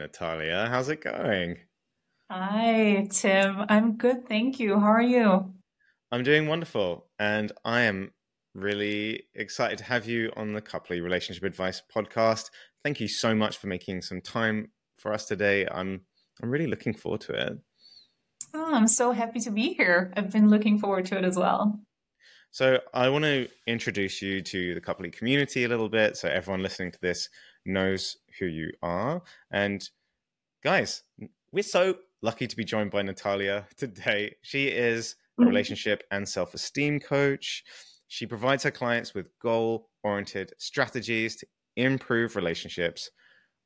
[0.00, 0.66] Natalia.
[0.68, 1.58] How's it going?
[2.30, 3.64] Hi, Tim.
[3.68, 4.80] I'm good, thank you.
[4.80, 5.52] How are you?
[6.10, 8.12] I'm doing wonderful, and I am
[8.54, 12.50] really excited to have you on the Couply Relationship Advice podcast.
[12.82, 15.66] Thank you so much for making some time for us today.
[15.70, 16.00] I'm
[16.42, 17.58] I'm really looking forward to it.
[18.54, 20.12] Oh, I'm so happy to be here.
[20.16, 21.78] I've been looking forward to it as well.
[22.52, 26.62] So, I want to introduce you to the Couply community a little bit so everyone
[26.62, 27.28] listening to this
[27.64, 29.22] knows who you are.
[29.50, 29.88] And
[30.62, 31.02] guys,
[31.52, 34.36] we're so lucky to be joined by Natalia today.
[34.42, 35.48] She is a mm-hmm.
[35.48, 37.64] relationship and self esteem coach.
[38.08, 41.46] She provides her clients with goal oriented strategies to
[41.76, 43.10] improve relationships,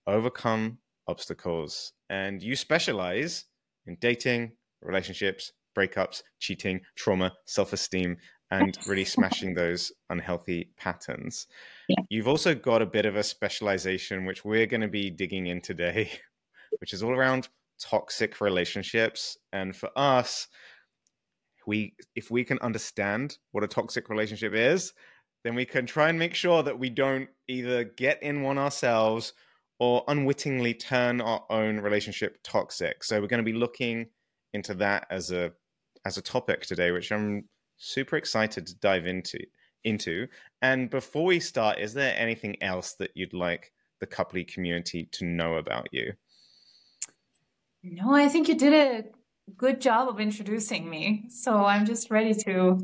[0.06, 3.46] overcome obstacles, and you specialize
[3.86, 4.52] in dating,
[4.82, 8.18] relationships, breakups, cheating, trauma, self esteem,
[8.50, 11.46] and really smashing those unhealthy patterns.
[11.88, 12.04] Yeah.
[12.08, 15.60] You've also got a bit of a specialization, which we're going to be digging in
[15.60, 16.12] today,
[16.78, 17.48] which is all around
[17.80, 19.36] toxic relationships.
[19.52, 20.48] And for us,
[21.66, 24.92] we if we can understand what a toxic relationship is,
[25.44, 29.32] then we can try and make sure that we don't either get in one ourselves
[29.78, 33.02] or unwittingly turn our own relationship toxic.
[33.04, 34.06] So we're going to be looking
[34.52, 35.52] into that as a
[36.04, 39.38] as a topic today, which I'm super excited to dive into
[39.84, 40.28] into.
[40.62, 45.24] And before we start, is there anything else that you'd like the Couply community to
[45.24, 46.14] know about you?
[47.86, 49.04] No, I think you did a
[49.58, 51.26] good job of introducing me.
[51.28, 52.82] So I'm just ready to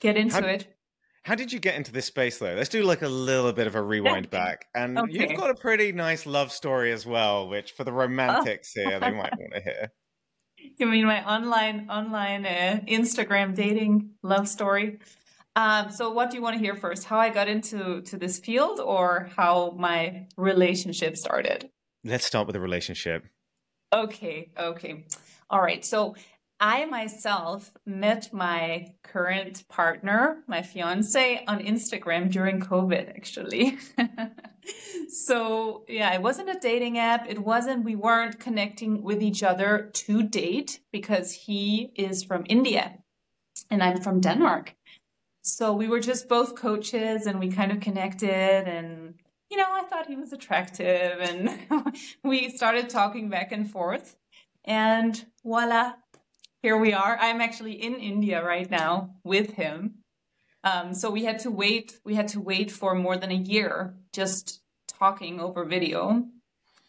[0.00, 0.76] get into how, it.
[1.22, 2.52] How did you get into this space though?
[2.52, 4.66] Let's do like a little bit of a rewind back.
[4.74, 5.12] And okay.
[5.12, 8.88] you've got a pretty nice love story as well, which for the romantics oh.
[8.88, 9.88] here they might want to hear.
[10.76, 14.98] You mean my online online uh, Instagram dating love story?
[15.56, 17.04] Um, so what do you want to hear first?
[17.04, 21.70] How I got into to this field or how my relationship started?
[22.02, 23.24] Let's start with the relationship.
[23.94, 25.04] Okay, okay.
[25.48, 25.84] All right.
[25.84, 26.16] So
[26.58, 33.78] I myself met my current partner, my fiance, on Instagram during COVID, actually.
[35.08, 37.30] so, yeah, it wasn't a dating app.
[37.30, 42.98] It wasn't, we weren't connecting with each other to date because he is from India
[43.70, 44.74] and I'm from Denmark.
[45.42, 49.14] So we were just both coaches and we kind of connected and
[49.54, 51.48] you know, I thought he was attractive and
[52.24, 54.16] we started talking back and forth.
[54.64, 55.92] And voila,
[56.60, 57.16] here we are.
[57.20, 59.98] I'm actually in India right now with him.
[60.64, 62.00] Um, so we had to wait.
[62.04, 66.26] We had to wait for more than a year just talking over video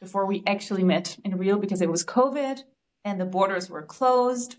[0.02, 2.64] before we actually met in real because it was COVID
[3.04, 4.56] and the borders were closed.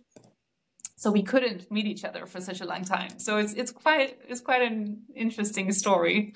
[0.94, 3.19] So we couldn't meet each other for such a long time.
[3.19, 6.34] So it's it's quite it's quite an interesting story.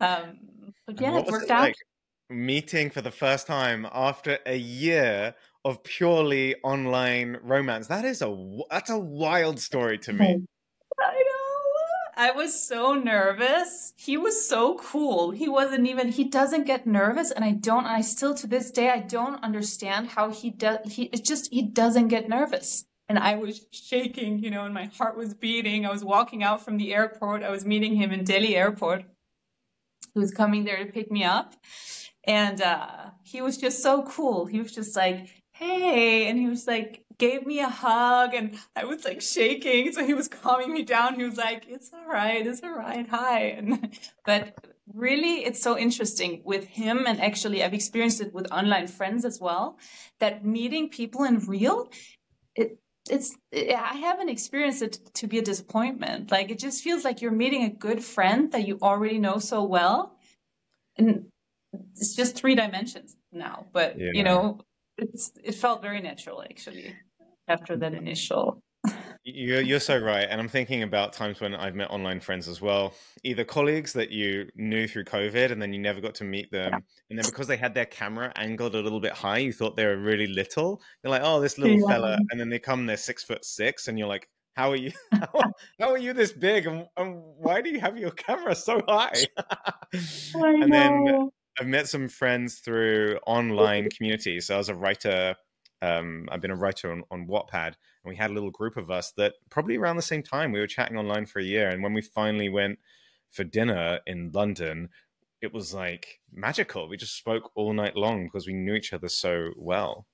[0.00, 0.38] Um,
[0.88, 1.62] but yeah, it worked it out.
[1.64, 1.76] Like
[2.30, 5.34] meeting for the first time after a year
[5.64, 7.88] of purely online romance.
[7.88, 10.46] That is a that's a wild story to me.
[10.98, 12.16] I know.
[12.16, 13.92] I was so nervous.
[13.96, 15.30] He was so cool.
[15.30, 18.88] He wasn't even he doesn't get nervous and I don't I still to this day
[18.88, 22.86] I don't understand how he does he it just he doesn't get nervous.
[23.10, 25.84] And I was shaking, you know, and my heart was beating.
[25.84, 27.42] I was walking out from the airport.
[27.42, 29.04] I was meeting him in Delhi airport.
[30.18, 31.54] Was coming there to pick me up.
[32.24, 34.46] And uh, he was just so cool.
[34.46, 38.84] He was just like, hey and he was like gave me a hug and i
[38.84, 39.92] was like shaking.
[39.92, 41.16] So he was calming me down.
[41.16, 42.46] He was like it's all right.
[42.46, 43.08] It's all right.
[43.08, 43.40] Hi.
[43.58, 44.54] And but
[44.94, 49.38] really it's so interesting with him and actually i've experienced it with online friends as
[49.38, 49.78] well
[50.18, 51.90] that meeting people in real
[52.54, 52.78] it
[53.10, 57.30] it's i haven't experienced it to be a disappointment like it just feels like you're
[57.30, 60.16] meeting a good friend that you already know so well
[60.96, 61.26] and
[61.94, 64.10] it's just three dimensions now but yeah.
[64.12, 64.58] you know
[64.96, 66.94] it's it felt very natural actually
[67.48, 68.60] after that initial
[69.34, 72.60] you're, you're so right and i'm thinking about times when i've met online friends as
[72.60, 72.94] well
[73.24, 76.72] either colleagues that you knew through covid and then you never got to meet them
[76.72, 76.78] yeah.
[77.10, 79.86] and then because they had their camera angled a little bit high you thought they
[79.86, 81.86] were really little you're like oh this little yeah.
[81.86, 84.92] fella and then they come they're six foot six and you're like how are you
[85.12, 85.42] how,
[85.78, 89.24] how are you this big and, and, why do you have your camera so high
[90.34, 91.30] and then
[91.60, 94.46] I've met some friends through online communities.
[94.46, 95.34] So I was a writer.
[95.80, 97.74] Um, I've been a writer on, on Wattpad, and
[98.06, 100.66] we had a little group of us that probably around the same time we were
[100.66, 101.68] chatting online for a year.
[101.68, 102.78] And when we finally went
[103.30, 104.88] for dinner in London,
[105.40, 106.88] it was like magical.
[106.88, 110.06] We just spoke all night long because we knew each other so well.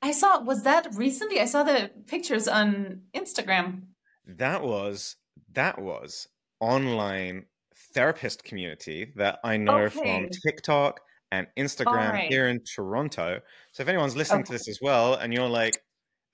[0.00, 1.40] I saw was that recently?
[1.40, 3.82] I saw the pictures on Instagram.
[4.26, 5.16] That was
[5.52, 6.28] that was
[6.60, 7.46] online
[7.94, 10.00] therapist community that I know okay.
[10.00, 11.00] from TikTok
[11.32, 12.30] and Instagram right.
[12.30, 13.40] here in Toronto.
[13.72, 14.46] So if anyone's listening Okay.
[14.48, 15.82] to this as well, and you're like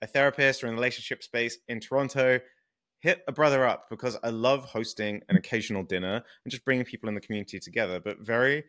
[0.01, 2.39] a therapist or in the relationship space in Toronto,
[2.99, 7.07] hit a brother up because I love hosting an occasional dinner and just bringing people
[7.09, 7.99] in the community together.
[7.99, 8.65] But very,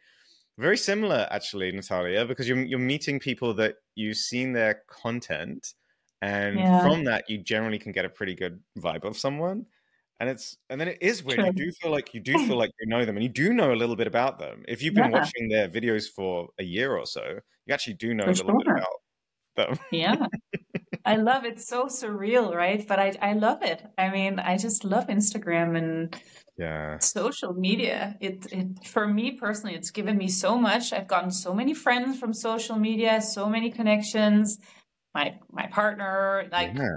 [0.57, 5.75] very similar actually, Natalia, because you're you're meeting people that you've seen their content,
[6.23, 6.83] and Yeah.
[6.83, 9.67] from that you generally can get a pretty good vibe of someone.
[10.21, 11.43] And it's and then it is weird.
[11.43, 13.73] You do feel like you do feel like you know them, and you do know
[13.73, 14.65] a little bit about them.
[14.69, 15.11] If you've been Yeah.
[15.11, 18.55] watching their videos for a year or so, you actually do know For a little
[18.55, 18.87] bit about
[19.57, 19.79] them.
[19.91, 20.15] Yeah.
[21.05, 21.61] I love it.
[21.61, 22.87] So surreal, right?
[22.87, 23.83] But I, I love it.
[23.99, 26.17] I mean, I just love Instagram and
[26.57, 28.17] Yeah, social media.
[28.21, 30.93] It, it for me personally, it's given me so much.
[30.93, 34.59] I've gotten so many friends from social media, so many connections.
[35.15, 36.97] My my partner, like, yeah,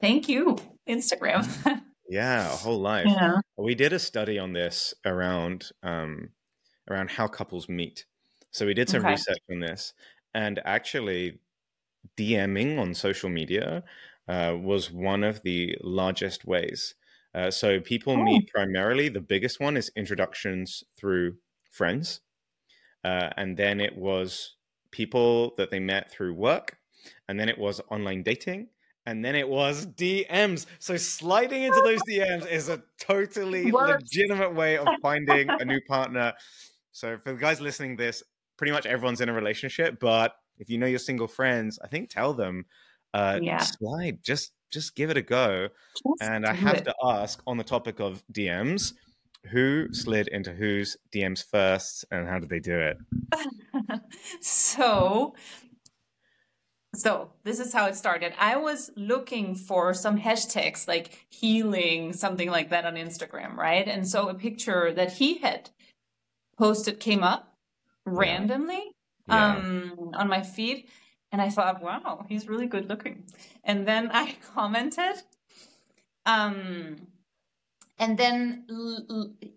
[0.00, 0.56] thank you,
[0.88, 1.46] Instagram.
[2.10, 2.52] yeah.
[2.54, 3.18] A whole life.
[3.20, 3.40] yeah.
[3.58, 6.30] We did a study on this around um,
[6.90, 8.06] around how couples meet.
[8.52, 9.06] So we did some Okay.
[9.06, 9.94] research on this,
[10.34, 11.40] and actually,
[12.16, 13.84] DMing on social media
[14.28, 16.96] uh, was one of the largest ways.
[17.34, 18.18] Uh, so people Oh.
[18.18, 19.08] meet primarily.
[19.10, 21.38] The biggest one is introductions through
[21.70, 22.22] friends,
[23.04, 24.56] uh, and then it was
[24.90, 26.78] people that they met through work,
[27.28, 28.68] and then it was online dating,
[29.06, 30.66] and then it was DMs.
[30.78, 36.34] So sliding into those DMs is a totally legitimate way of finding a new partner.
[36.92, 38.22] So for the guys listening this,
[38.56, 42.10] pretty much everyone's in a relationship, but if you know your single friends, I think
[42.10, 42.66] tell them
[43.14, 43.58] uh Yeah.
[43.58, 45.68] slide, just just give it a go.
[45.96, 46.84] Just And I have it.
[46.84, 48.92] to ask on the topic of DMs,
[49.50, 52.98] who slid into whose DMs first and how did they do it?
[54.40, 55.34] so
[56.94, 58.32] so this is how it started.
[58.38, 63.86] I was looking for some hashtags like healing something like that on instagram right?
[63.86, 65.70] And so a picture that he had
[66.58, 67.54] posted came up
[68.06, 68.92] randomly
[69.28, 69.56] Yeah.
[69.56, 70.88] um on my feed
[71.32, 73.24] and i thought wow he's really good looking.
[73.64, 75.22] And then i commented
[76.26, 77.06] um
[77.98, 78.66] and then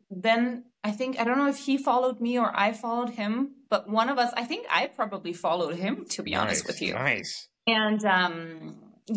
[0.09, 3.81] then i think i don't know if he followed me or i followed him but
[4.01, 7.31] one of us i think i probably followed him to be honest with you Nice.
[7.67, 8.75] and um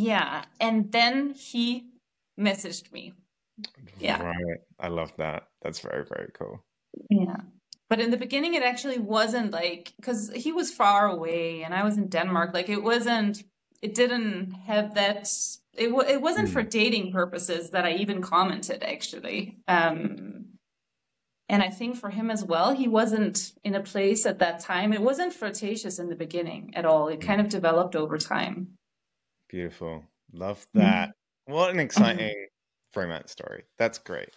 [0.09, 1.65] yeah and then he
[2.49, 3.13] messaged me
[4.01, 4.23] Yeah.
[4.23, 4.61] Right.
[4.79, 5.41] I love that.
[5.63, 6.61] That's very, very cool.
[7.09, 7.41] Yeah.
[7.89, 11.83] But in the beginning, it actually wasn't like, because he was far away and I
[11.85, 12.51] was in Denmark.
[12.53, 13.43] Like, it wasn't,
[13.81, 15.31] it didn't have that,
[15.79, 19.57] it, w- it wasn't for dating purposes that I even commented, actually.
[19.69, 20.46] Um,
[21.49, 24.93] and I think for him as well, he wasn't in a place at that time.
[24.93, 27.09] It wasn't flirtatious in the beginning at all.
[27.09, 28.77] It kind of developed over time.
[29.49, 30.05] Beautiful.
[30.33, 30.81] Love Mhm.
[30.81, 31.11] that.
[31.47, 32.35] What an exciting
[32.97, 33.65] romance story.
[33.79, 34.31] That's great.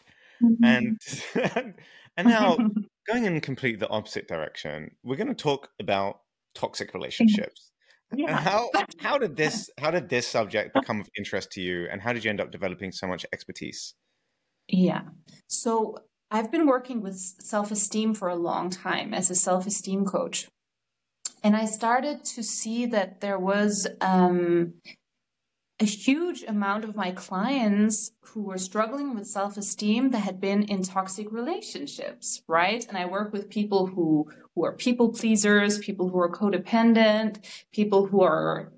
[0.64, 0.98] And
[2.18, 2.58] and now
[3.08, 6.22] going in completely the opposite direction, we're going to talk about
[6.54, 7.72] toxic relationships.
[8.12, 8.70] And how
[9.00, 12.24] how did this how did this subject become of interest to you and how did
[12.24, 13.94] you end up developing so much expertise?
[14.68, 15.02] Yeah.
[15.48, 15.96] So
[16.32, 20.48] I've been working with self esteem for a long time as a self esteem coach.
[21.44, 24.74] And I started to see that there was um,
[25.80, 30.64] a huge amount of my clients who were struggling with self esteem that had been
[30.64, 32.86] in toxic relationships, right?
[32.88, 38.06] And I work with people who, who are people pleasers, people who are codependent, people
[38.06, 38.72] who are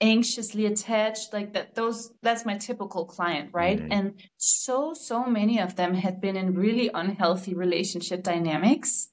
[0.00, 3.80] anxiously attached like that those that's my typical client right?
[3.80, 3.88] Mhm.
[3.90, 9.08] and so so many of them had been in really unhealthy relationship dynamics.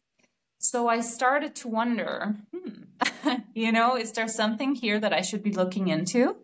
[0.60, 5.44] So i started to wonder hmm, you know is there something here that i should
[5.44, 6.38] be looking into?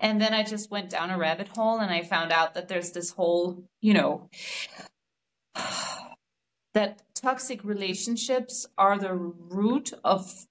[0.00, 2.90] And then i just went down a rabbit hole and i found out that there's
[2.92, 4.28] this whole you know
[6.74, 10.46] that toxic relationships are the root of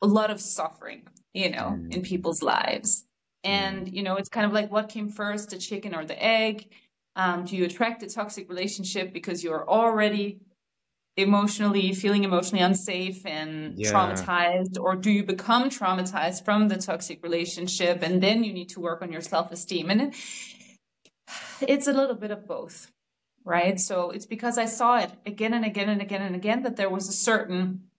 [0.00, 1.02] a lot of suffering
[1.34, 1.92] you know Mm.
[1.94, 3.06] in people's lives.
[3.44, 6.70] And you know it's kind of like what came first the chicken or the egg?
[7.16, 10.40] Um, do you attract a toxic relationship because you're already
[11.16, 13.92] emotionally feeling emotionally unsafe and Yeah.
[13.92, 14.78] traumatized?
[14.80, 19.02] Or do you become traumatized from the toxic relationship and then you need to work
[19.02, 19.90] on your self-esteem?
[19.90, 20.14] And
[21.60, 22.90] it's a little bit of both
[23.44, 23.80] right?
[23.80, 26.88] So it's because i saw it again and again and again and again that there
[26.88, 27.90] was a certain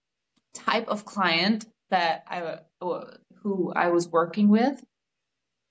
[0.54, 2.42] type of client that i
[2.82, 3.06] uh,
[3.44, 4.84] who i was working with.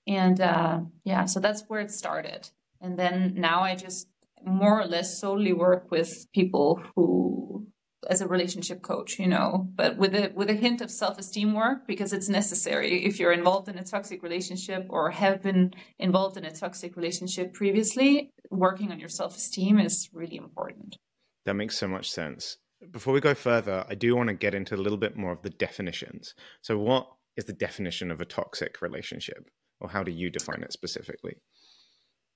[0.07, 2.49] And uh, yeah so that's where it started.
[2.81, 4.07] And then now i just
[4.45, 7.67] more or less solely work with people who
[8.09, 11.87] as a relationship coach you know but with a with a hint of self-esteem work
[11.87, 13.05] because it's necessary.
[13.05, 17.53] If you're involved in a toxic relationship or have been involved in a toxic relationship
[17.53, 20.97] previously working on your self-esteem is really important.
[21.45, 22.57] That makes so much sense.
[22.91, 25.41] Before we go further, I do want to get into a little bit more of
[25.41, 26.35] the definitions.
[26.61, 29.49] So, what is the definition of a toxic relationship,
[29.79, 31.35] or how do you define it specifically?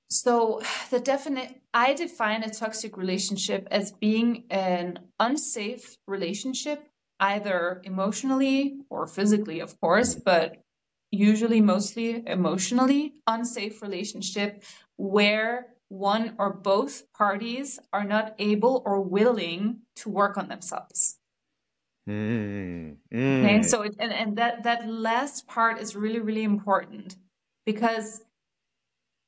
[0.10, 6.88] So, the definite I define a toxic relationship as being an unsafe relationship,
[7.20, 10.58] either emotionally or physically, of course, but
[11.12, 14.64] usually mostly emotionally unsafe relationship
[14.96, 21.17] where one or both parties are not able or willing to work on themselves.
[22.08, 23.44] Mm, mm.
[23.44, 27.16] Okay, so it, and and that that last part is really really important
[27.66, 28.24] because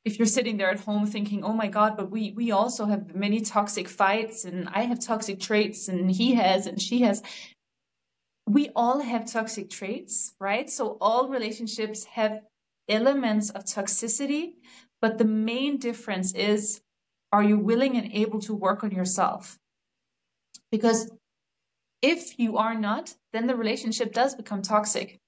[0.05, 3.13] if you're sitting there at home thinking, "Oh my God," but we we also have
[3.15, 7.21] many toxic fights, and I have toxic traits, and he has, and she has.
[8.47, 10.69] We all have toxic traits, right?
[10.69, 12.41] So all relationships have
[12.89, 14.55] elements of toxicity,
[15.01, 16.81] but the main difference is
[17.31, 19.59] are you willing and able to work on yourself?
[20.71, 21.11] Because
[22.01, 25.19] if you are not, then the relationship does become toxic,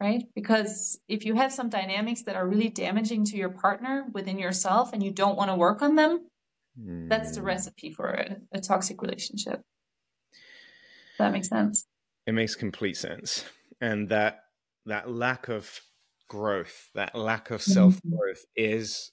[0.00, 0.24] right?
[0.34, 4.92] Because if you have some dynamics that are really damaging to your partner within yourself
[4.92, 6.26] and you don't want to work on them,
[6.80, 7.08] mm.
[7.08, 7.46] that's the hmm.
[7.46, 9.60] recipe for a, a toxic relationship.
[11.18, 11.86] That makes sense.
[12.26, 13.44] It makes complete sense.
[13.80, 14.40] And that
[14.86, 15.80] that lack of
[16.28, 19.12] growth, that lack of self growth is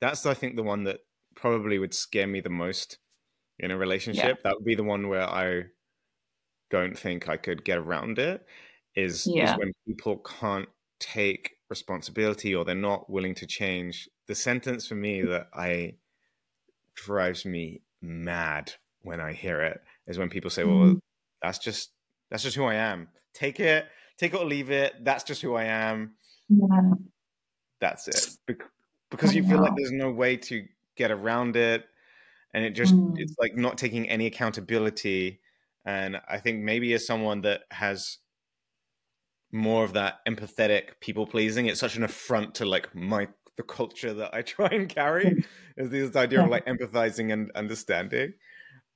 [0.00, 1.00] that's I think the one that
[1.34, 2.98] probably would scare me the most
[3.58, 4.38] in a relationship.
[4.38, 4.42] Yeah.
[4.44, 5.64] That would be the one where I
[6.70, 8.46] don't think I could get around it.
[8.96, 9.52] Is, yeah.
[9.52, 14.08] is when people can't take responsibility or they're not willing to change.
[14.26, 15.94] The sentence for me that I
[16.94, 18.72] drives me mad
[19.02, 20.98] when I hear it is when people say, "Well, mm-hmm.
[21.42, 21.90] that's just
[22.30, 23.08] that's just who I am.
[23.32, 23.86] Take it,
[24.18, 24.94] take it or leave it.
[25.02, 26.14] That's just who I am."
[26.48, 26.94] Yeah.
[27.80, 28.58] That's it.
[29.10, 30.64] Because you feel like there's no way to
[30.96, 31.84] get around it.
[32.52, 33.14] And it just, mm.
[33.16, 35.40] it's like not taking any accountability.
[35.84, 38.18] And I think maybe as someone that has
[39.52, 44.14] more of that empathetic people pleasing, it's such an affront to like my the culture
[44.14, 45.44] that I try and carry
[45.76, 48.34] is this idea of like empathizing and understanding.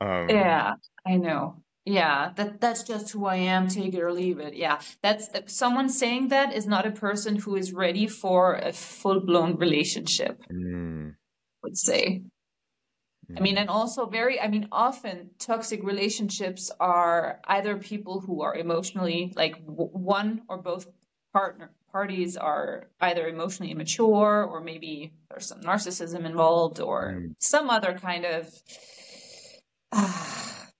[0.00, 0.74] Um, yeah,
[1.06, 4.80] I know yeah that that's just who i am take it or leave it yeah
[5.02, 10.40] that's someone saying that is not a person who is ready for a full-blown relationship
[10.50, 11.12] mm.
[11.64, 12.22] I would say.
[13.36, 18.54] I mean and also very i mean often toxic relationships are either people who are
[18.54, 20.86] emotionally like one or both
[21.32, 27.34] partner parties are either emotionally immature or maybe there's some narcissism involved or mm.
[27.38, 28.52] some other kind of
[29.92, 30.22] uh,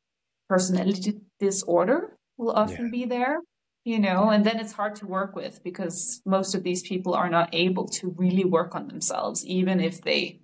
[0.49, 2.91] personality disorder will often yeah.
[2.91, 3.39] be there
[3.85, 7.31] you know and then it's hard to work with because most of these people are
[7.31, 10.41] not able to really work on themselves even if they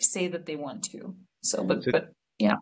[0.00, 2.56] say that they want to so but so but yeah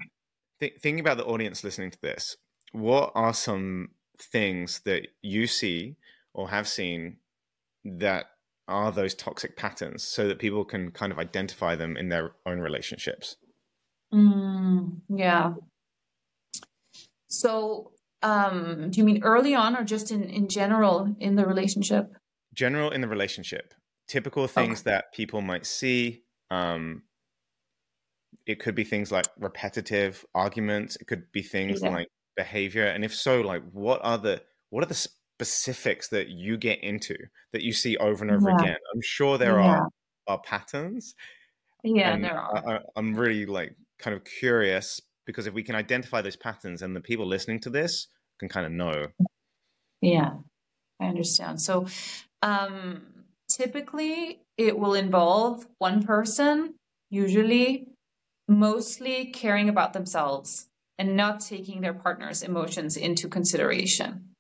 [0.61, 2.37] th- thinking about the audience listening to this
[2.73, 5.97] what are some things that you see
[6.35, 7.17] or have seen
[7.85, 8.27] that
[8.69, 12.61] are those toxic patterns so that people can kind of identify them in their own
[12.61, 13.37] relationships
[14.13, 15.53] mm, yeah
[17.33, 22.13] so, um, do you mean early on or just in, in general in the relationship?
[22.55, 23.73] General in the relationship.
[24.07, 24.91] Typical things okay.
[24.91, 26.23] that people might see.
[26.51, 27.03] Um,
[28.47, 30.97] it could be things like repetitive arguments.
[30.97, 31.91] It could be things yeah.
[31.91, 32.87] like behavior.
[32.87, 37.17] And if so, like what are the what are the specifics that you get into
[37.53, 38.57] that you see over and over yeah.
[38.57, 38.77] again?
[38.95, 39.79] I'm sure there yeah.
[39.79, 39.89] are
[40.27, 41.15] are patterns.
[41.85, 42.75] Yeah, there are.
[42.75, 46.95] I, I'm really like kind of curious because if we can identify those patterns and
[46.95, 48.09] the people listening to this
[48.39, 49.07] can kind of know
[50.01, 50.33] yeah
[51.01, 51.87] i understand so
[52.43, 53.03] um
[53.49, 56.75] typically it will involve one person
[57.11, 57.92] usually
[58.49, 60.69] mostly caring about themselves
[60.99, 64.33] and not taking their partner's emotions into consideration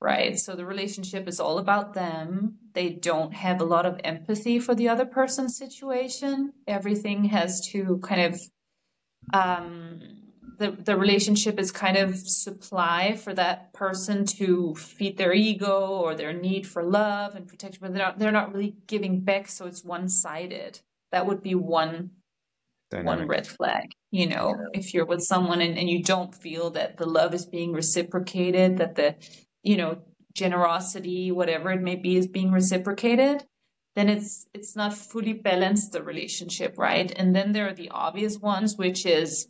[0.00, 0.38] right?
[0.38, 2.58] So the relationship is all about them.
[2.72, 6.52] They don't have a lot of empathy for the other person's situation.
[6.66, 8.40] Everything has to kind of
[9.32, 10.00] um,
[10.58, 16.14] the the relationship is kind of supply for that person to feed their ego or
[16.14, 19.66] their need for love and protection, but they're not they're not really giving back, so
[19.66, 20.80] it's one sided.
[21.10, 22.10] That would be one
[22.90, 23.18] Dynamic.
[23.18, 23.90] one red flag.
[24.10, 24.80] You know, yeah.
[24.80, 28.78] if you're with someone and, and you don't feel that the love is being reciprocated,
[28.78, 29.16] that the
[29.62, 29.98] you know
[30.34, 33.44] generosity, whatever it may be, is being reciprocated,
[33.98, 38.38] then it's it's not fully balanced the relationship right and then there are the obvious
[38.38, 39.48] ones which is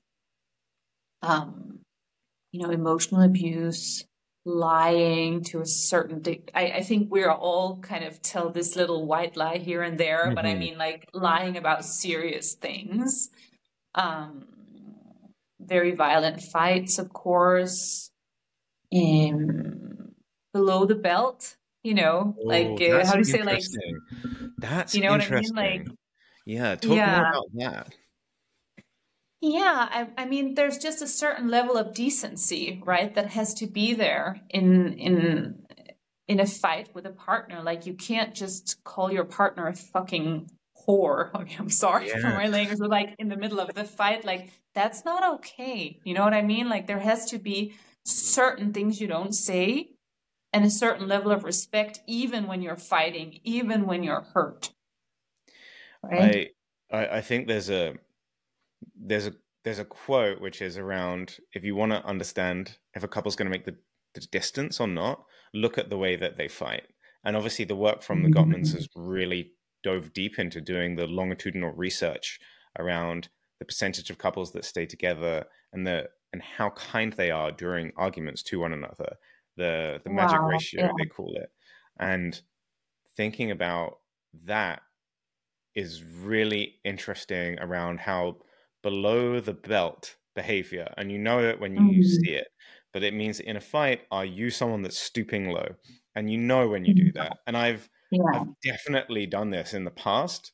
[1.20, 1.80] um
[2.50, 4.06] you know emotional abuse
[4.48, 9.06] lying to a certain de- I, I think we're all kind of tell this little
[9.06, 10.34] white lie here and there mm-hmm.
[10.34, 10.60] but i mm-hmm.
[10.60, 13.28] mean like lying about serious things
[13.94, 14.46] um
[15.60, 18.10] very violent fights, of course.
[18.94, 20.14] Um,
[20.54, 23.62] below the belt, you know, oh, like uh, how do you say, like
[24.56, 25.86] that's you know what I mean, like
[26.46, 27.20] yeah, talk yeah.
[27.20, 27.94] more about that.
[29.40, 33.66] Yeah, I, I mean, there's just a certain level of decency, right, that has to
[33.66, 35.62] be there in in
[36.26, 37.62] in a fight with a partner.
[37.62, 40.50] Like, you can't just call your partner a fucking
[40.86, 41.30] whore.
[41.34, 42.20] I mean, I'm sorry yeah.
[42.20, 46.00] for my language, but like in the middle of the fight, like that's not okay.
[46.04, 46.68] You know what I mean?
[46.68, 49.90] Like, there has to be certain things you don't say
[50.52, 54.70] and a certain level of respect, even when you're fighting, even when you're hurt.
[56.02, 56.50] Right?
[56.90, 57.94] I, I, I think there's a
[58.96, 63.08] there's a there's a quote which is around if you want to understand if a
[63.08, 63.76] couple's going to make the,
[64.14, 66.84] the distance or not, look at the way that they fight.
[67.24, 69.06] And obviously, the work from the Gottmans has mm-hmm.
[69.06, 72.38] really dove deep into doing the longitudinal research
[72.78, 77.50] around the percentage of couples that stay together and the and how kind they are
[77.50, 79.16] during arguments to one another.
[79.56, 80.92] The the magic wow, ratio yeah.
[80.98, 81.50] they call it,
[81.98, 82.40] and
[83.16, 83.98] thinking about
[84.44, 84.82] that
[85.74, 88.36] is really interesting around how
[88.82, 92.02] below the belt behavior, and you know it when you mm-hmm.
[92.02, 92.48] see it.
[92.92, 95.74] But it means in a fight, are you someone that's stooping low?
[96.14, 97.18] And you know when you do mm-hmm.
[97.18, 97.38] that.
[97.46, 98.22] And I've yeah.
[98.32, 100.52] I've definitely done this in the past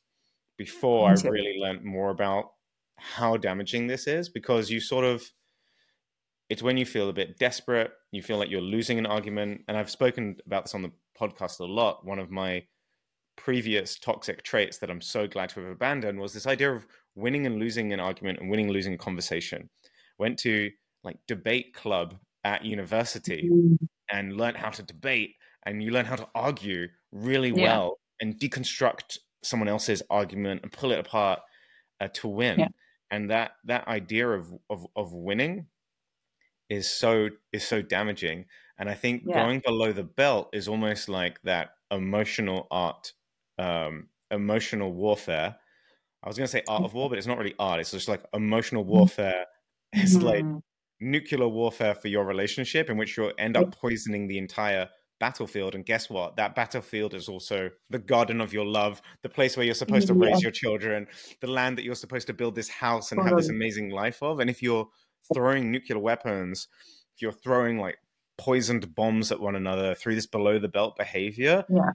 [0.57, 2.51] before I really learned more about
[2.97, 5.23] how damaging this is because you sort of
[6.49, 9.61] it's when you feel a bit desperate, you feel like you're losing an argument.
[9.67, 12.05] And I've spoken about this on the podcast a lot.
[12.05, 12.63] One of my
[13.35, 17.45] previous toxic traits that I'm so glad to have abandoned was this idea of winning
[17.45, 19.69] and losing an argument and winning and losing a conversation.
[20.17, 20.71] Went to
[21.03, 23.77] like debate club at university mm.
[24.11, 27.63] and learned how to debate and you learn how to argue really yeah.
[27.63, 31.39] well and deconstruct someone else's argument and pull it apart
[32.01, 32.59] uh, to win.
[32.59, 32.67] Yeah.
[33.11, 35.67] And that that idea of, of of winning
[36.69, 38.45] is so is so damaging.
[38.77, 39.43] And I think yeah.
[39.43, 43.13] going below the belt is almost like that emotional art
[43.57, 45.55] um, emotional warfare.
[46.23, 47.79] I was going to say art of war, but it's not really art.
[47.79, 48.93] It's just like emotional mm-hmm.
[48.93, 49.45] warfare.
[49.93, 50.25] It's mm-hmm.
[50.25, 50.45] like
[50.99, 54.89] nuclear warfare for your relationship, in which you'll end up poisoning the entire
[55.19, 55.75] battlefield.
[55.75, 56.35] And guess what?
[56.35, 60.13] That battlefield is also the garden of your love, the place where you're supposed to
[60.13, 61.07] raise your children,
[61.41, 64.39] the land that you're supposed to build this house and have this amazing life of.
[64.39, 64.87] And if you're
[65.33, 66.67] throwing nuclear weapons,
[67.15, 67.97] if you're throwing like
[68.37, 71.91] poisoned bombs at one another through this below the belt behavior, yeah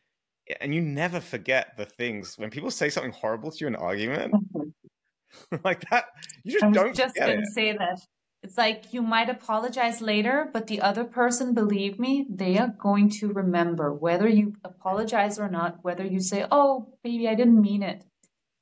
[0.61, 2.37] and you never forget the things.
[2.37, 5.57] When people say something horrible to you in an argument mm-hmm.
[5.65, 6.07] like that
[6.45, 7.47] you just I'm don't just gonna it.
[7.55, 8.01] say that.
[8.43, 13.11] It's like you might apologize later but the other person believe me they are going
[13.21, 17.83] to remember whether you apologize or not whether you say oh baby i didn't mean
[17.83, 18.05] it.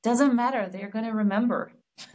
[0.02, 0.68] Doesn't matter.
[0.70, 1.72] They're going to remember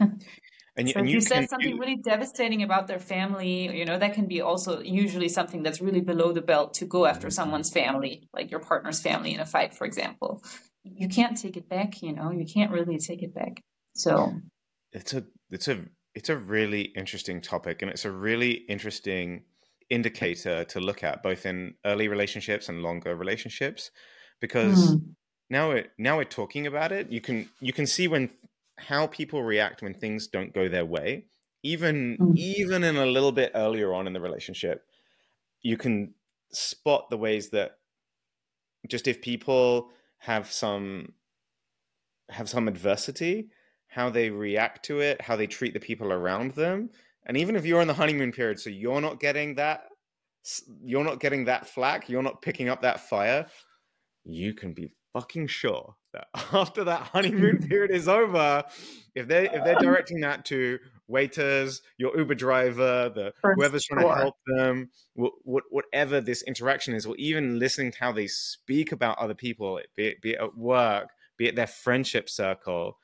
[0.76, 4.14] And, so and you, you said something really devastating about their family, you know, that
[4.14, 7.32] can be also usually something that's really below the belt to go after mm-hmm.
[7.32, 10.42] someone's family, like your partner's family in a fight, for example.
[10.82, 13.62] You can't take it back, you know, you can't really take it back.
[13.94, 14.34] So
[14.92, 15.84] it's a it's a
[16.14, 19.44] it's a really interesting topic and it's a really interesting
[19.90, 23.90] indicator to look at both in early relationships and longer relationships
[24.40, 25.02] because mm.
[25.50, 28.30] now it now we're talking about it you can you can see when
[28.78, 31.26] how people react when things don't go their way,
[31.62, 32.36] even mm.
[32.36, 34.84] even in a little bit earlier on in the relationship,
[35.62, 36.14] you can
[36.52, 37.78] spot the ways that
[38.88, 41.12] just if people have some
[42.30, 43.48] have some adversity,
[43.88, 46.90] how they react to it, how they treat the people around them,
[47.26, 49.84] and even if you're in the honeymoon period, so you're not getting that
[50.84, 53.46] you're not getting that flack, you're not picking up that fire,
[54.24, 58.64] you can be fucking sure that after that honeymoon period is over,
[59.14, 63.84] if they if they're um directing that to waiters, your Uber driver, the First whoever's
[63.84, 68.92] trying to help them, whatever this interaction is, or even listening to how they speak
[68.92, 72.98] about other people, be it, be it at work, be it their friendship circle,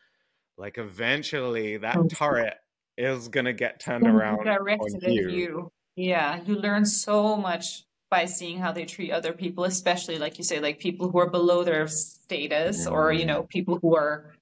[0.56, 2.56] like eventually that oh, turret
[2.96, 5.28] is gonna get turned around directed at you.
[5.30, 5.72] you.
[5.96, 10.44] Yeah, you learn so much by seeing how they treat other people, especially like you
[10.44, 12.92] say, like people who are below their status mm.
[12.92, 14.34] or, you know, people who are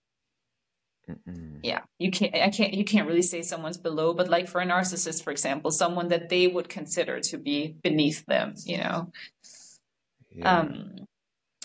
[1.09, 1.61] Mm-mm.
[1.63, 4.67] yeah you can't i can't you can't really say someone's below but like for a
[4.67, 9.11] narcissist for example someone that they would consider to be beneath them you know
[10.31, 10.59] yeah.
[10.59, 11.07] um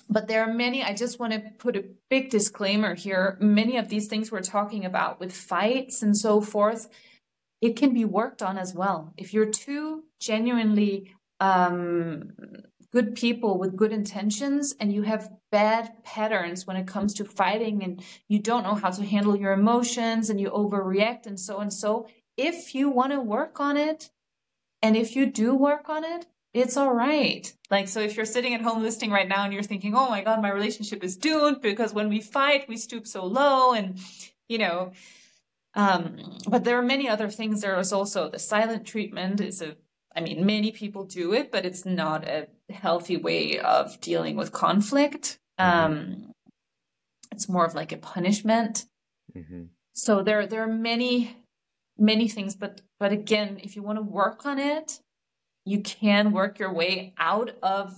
[0.10, 3.90] but there are many i just want to put a big disclaimer here many of
[3.90, 6.88] these things we're talking about with fights and so forth
[7.60, 11.14] it can be worked on as well if you're too genuinely
[11.44, 12.32] um,
[12.92, 17.84] good people with good intentions and you have bad patterns when it comes to fighting
[17.84, 21.74] and you don't know how to handle your emotions and you overreact and so and
[21.74, 24.10] so if you want to work on it,
[24.82, 27.52] and if you do work on it, it's all right.
[27.72, 30.22] Like, so if you're sitting at home listening right now and you're thinking, oh my
[30.22, 34.00] God, my relationship is doomed because when we fight, we stoop so low and,
[34.48, 34.92] you know,
[35.74, 37.62] um, but there are many other things.
[37.62, 39.76] There is also the silent treatment is a,
[40.16, 44.52] I mean, many people do it, but it's not a healthy way of dealing with
[44.52, 45.40] conflict.
[45.60, 45.86] Mm-hmm.
[45.86, 46.32] Um,
[47.32, 48.86] it's more of like a punishment.
[49.36, 49.64] Mm-hmm.
[49.94, 51.36] So there, there are many,
[51.98, 55.00] many things, but, but again, if you want to work on it,
[55.66, 57.96] you can work your way out of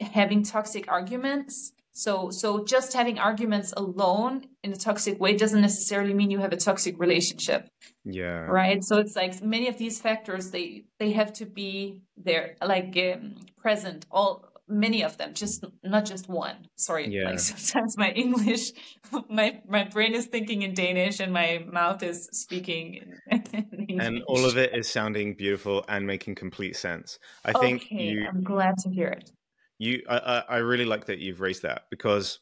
[0.00, 6.14] having toxic arguments so so just having arguments alone in a toxic way doesn't necessarily
[6.14, 7.68] mean you have a toxic relationship
[8.10, 8.40] yeah.
[8.46, 8.82] Right?
[8.82, 13.36] So it's like many of these factors they they have to be there like um,
[13.58, 16.56] present all many of them just not just one.
[16.76, 17.30] Sorry yeah.
[17.30, 18.72] like sometimes my english
[19.28, 24.44] my my brain is thinking in danish and my mouth is speaking in and all
[24.44, 27.18] of it is sounding beautiful and making complete sense.
[27.44, 29.30] I okay, think you i'm glad to hear it.
[29.78, 32.40] You I, I really like that you've raised that because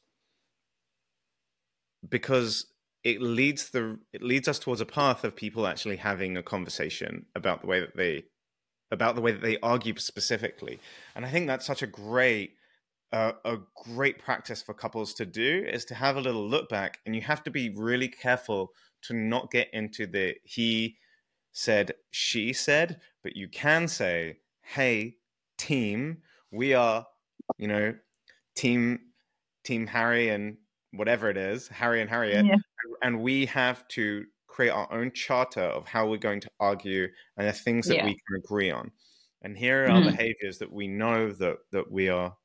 [2.08, 2.66] because
[3.06, 7.24] it leads the it leads us towards a path of people actually having a conversation
[7.36, 8.24] about the way that they
[8.90, 10.80] about the way that they argue specifically
[11.14, 12.54] and i think that's such a great
[13.12, 16.98] uh, a great practice for couples to do is to have a little look back
[17.06, 20.96] and you have to be really careful to not get into the he
[21.52, 24.38] said she said but you can say
[24.74, 25.14] hey
[25.56, 26.18] team
[26.50, 27.06] we are
[27.56, 27.94] you know
[28.56, 28.98] team
[29.62, 30.56] team harry and
[30.92, 32.56] whatever it is harry and harriet yeah.
[33.02, 34.24] And we have to
[34.56, 38.04] create our own charter of how we're going to argue and the things that yeah.
[38.06, 38.90] we can agree on.
[39.42, 40.04] And here are mm.
[40.04, 42.36] behaviors that we know that that we are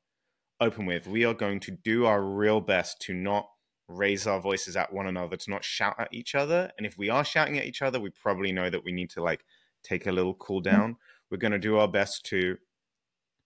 [0.60, 1.06] open with.
[1.06, 3.48] We are going to do our real best to not
[3.88, 6.70] raise our voices at one another, to not shout at each other.
[6.76, 9.22] And if we are shouting at each other, we probably know that we need to
[9.22, 9.44] like
[9.82, 10.64] take a little cool mm.
[10.64, 10.92] down.
[10.92, 10.96] Mm.
[11.30, 12.58] We're going to do our best to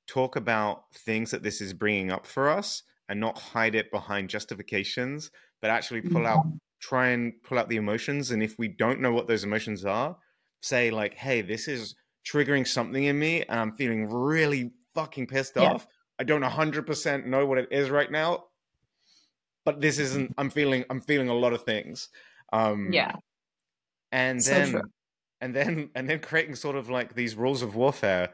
[0.09, 4.29] talk about things that this is bringing up for us and not hide it behind
[4.29, 5.31] justifications,
[5.63, 8.31] but actually pull out mm try and pull out the emotions.
[8.31, 10.17] And if we don't know what those emotions are,
[10.61, 11.95] say like, hey, this is
[12.27, 15.73] triggering something in me and I'm feeling really fucking pissed yeah.
[15.73, 15.87] off.
[16.19, 18.45] I don't 100% know what it is right now,
[19.65, 22.09] but this isn't, I'm feeling, I'm feeling a lot of things.
[22.53, 23.13] Um, yeah.
[24.13, 24.83] And so then, true.
[25.41, 28.31] and then, and then creating sort of like these rules of warfare,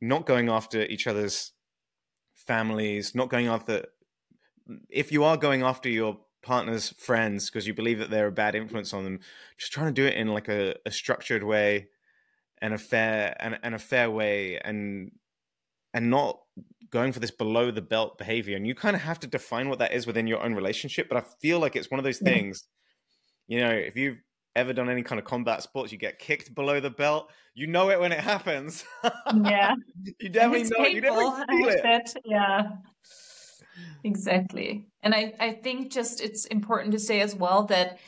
[0.00, 1.52] not going after each other's
[2.34, 3.86] families, not going after,
[4.90, 8.54] if you are going after your partner's friends because you believe that they're a bad
[8.54, 9.18] influence on them
[9.58, 11.88] just trying to do it in like a, a structured way
[12.62, 15.10] and a fair and, and a fair way and
[15.92, 16.38] and not
[16.90, 18.56] going for this below the belt behavior.
[18.56, 21.18] And you kind of have to define what that is within your own relationship but
[21.18, 22.64] i feel like it's one of those things
[23.48, 24.18] you know if you've
[24.54, 27.90] ever done any kind of combat sports you get kicked below the belt you know
[27.90, 28.84] it when it happens.
[29.44, 29.74] Yeah.
[30.20, 32.14] You definitely know you definitely feel it.
[32.24, 32.68] yeah
[34.04, 34.86] exactly.
[35.02, 37.98] And I, I think just it's important to say as well that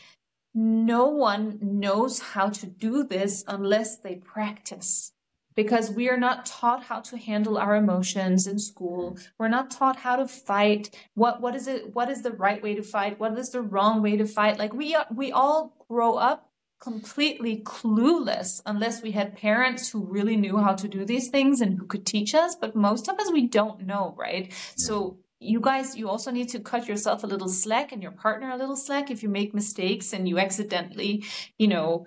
[0.55, 5.13] no one knows how to do this unless they practice.
[5.55, 9.19] Because we are not taught how to handle our emotions in school.
[9.39, 10.95] We're not taught how to fight.
[11.15, 13.19] What what is it what is the right way to fight?
[13.19, 14.57] What is the wrong way to fight?
[14.57, 16.49] Like we we all grow up
[16.81, 21.77] completely clueless unless we had parents who really knew how to do these things and
[21.77, 22.55] who could teach us.
[22.55, 24.53] But most of us we don't know right?
[24.77, 28.51] So you guys you also need to cut yourself a little slack and your partner
[28.51, 31.25] a little slack if you make mistakes and you accidentally
[31.59, 32.07] you know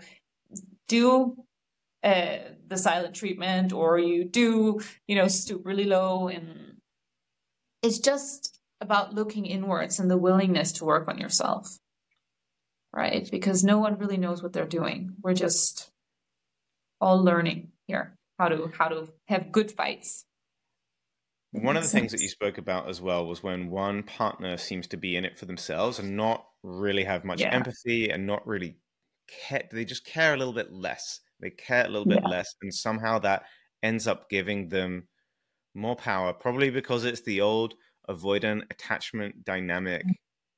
[0.87, 1.37] do
[2.03, 6.27] uh, the silent treatment or you do you know stoop really low.
[6.27, 6.77] And
[7.81, 11.77] it's just about looking inwards and the willingness to work on yourself
[12.93, 13.29] right?
[13.31, 15.15] Because no one really knows what they're doing.
[15.21, 15.89] We're just
[16.99, 20.25] all learning here how to how to have good fights
[21.51, 24.87] one of the things that you spoke about as well was when one partner seems
[24.87, 27.53] to be in it for themselves and not really have much yeah.
[27.53, 28.77] empathy and not really
[29.27, 29.67] care.
[29.71, 31.19] They just care a little bit less.
[31.41, 32.29] They care a little bit yeah.
[32.29, 32.55] less.
[32.61, 33.43] And somehow that
[33.83, 35.09] ends up giving them
[35.73, 37.73] more power, probably because it's the old
[38.09, 40.13] avoidant attachment dynamic, mm.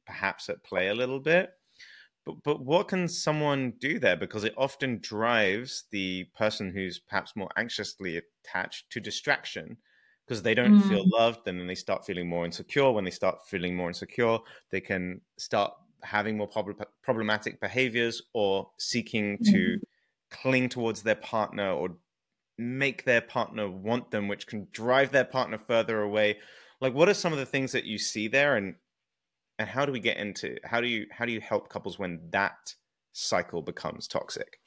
[0.05, 1.49] perhaps at play a little bit.
[2.25, 4.15] But, but what can someone do there?
[4.15, 9.77] Because it often drives the person who's perhaps more anxiously attached to distraction
[10.25, 10.89] because they don't mm.
[10.89, 14.37] feel loved and then they start feeling more insecure when they start feeling more insecure
[14.71, 19.45] they can start having more prob- problematic behaviors or seeking mm.
[19.45, 20.41] to mm-hmm.
[20.41, 21.95] cling towards their partner or
[22.57, 26.37] make their partner want them which can drive their partner further away
[26.81, 28.75] like what are some of the things that you see there and
[29.59, 32.19] and how do we get into how do you how do you help couples when
[32.31, 32.75] that
[33.13, 34.59] cycle becomes toxic.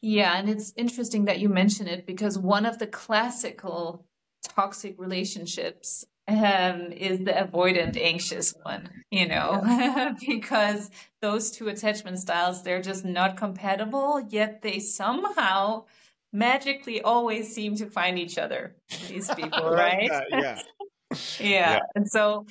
[0.00, 4.04] Yeah, and it's interesting that you mention it because one of the classical
[4.42, 10.14] toxic relationships um, is the avoidant anxious one, you know, yeah.
[10.26, 15.84] because those two attachment styles, they're just not compatible, yet they somehow
[16.32, 18.76] magically always seem to find each other,
[19.08, 20.10] these people, right?
[20.10, 20.58] That, yeah.
[21.40, 21.48] yeah.
[21.74, 21.78] yeah.
[21.94, 22.46] And so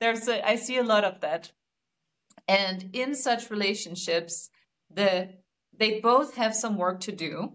[0.00, 1.52] there's a, I see a lot of that.
[2.48, 4.50] And in such relationships,
[4.92, 5.30] the
[5.78, 7.52] they both have some work to do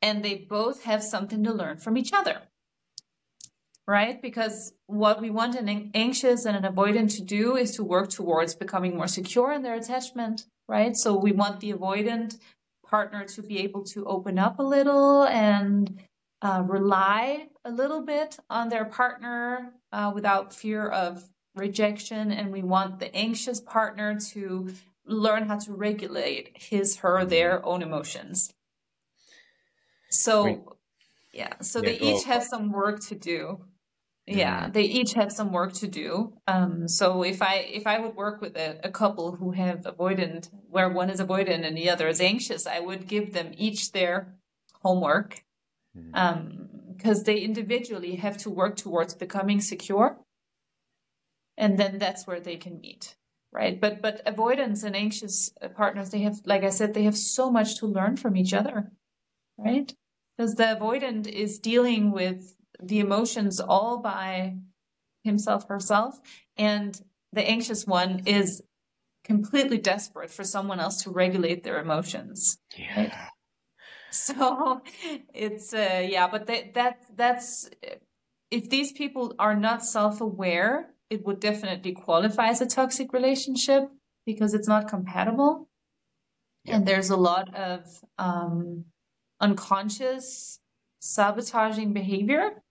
[0.00, 2.42] and they both have something to learn from each other
[3.86, 4.22] right?
[4.22, 8.54] Because what we want an anxious and an avoidant to do is to work towards
[8.54, 10.96] becoming more secure in their attachment, right?
[10.96, 12.38] So we want the avoidant
[12.86, 16.00] partner to be able to open up a little and
[16.42, 22.30] uh, rely a little bit on their partner uh, without fear of rejection.
[22.30, 24.72] And we want the anxious partner to
[25.06, 28.52] learn how to regulate his, her, their own emotions.
[30.10, 30.76] So,
[31.32, 33.64] yeah, so yeah, they each have some work to do
[34.26, 36.32] yeah they each have some work to do.
[36.46, 40.48] Um, so if i if i would work with a, a, couple who have avoidant
[40.70, 44.34] where one is avoidant and the other is anxious i would give them each their
[44.82, 45.44] homework.
[45.94, 50.18] Because um, they individually have to work towards becoming secure
[51.58, 53.16] and then that's where they can meet
[53.52, 53.78] right?
[53.78, 57.76] But but avoidance and anxious partners they have like i said they have so much
[57.78, 58.90] to learn from each other
[59.58, 59.94] right?
[60.36, 64.56] Because the avoidant is dealing with the emotions all by
[65.22, 66.18] himself, herself.
[66.56, 67.00] And
[67.32, 68.62] the anxious one is
[69.24, 72.58] completely desperate for someone else to regulate their emotions.
[72.76, 72.96] Yeah.
[72.96, 73.12] Right?
[74.10, 74.82] So
[75.32, 77.70] it's uh yeah, but that that that's
[78.50, 83.88] if these people are not self-aware, it would definitely qualify as a toxic relationship
[84.26, 85.70] because it's not compatible.
[86.66, 87.86] And there's a lot of
[88.18, 88.84] um
[89.40, 90.60] unconscious
[91.00, 92.62] sabotaging behavior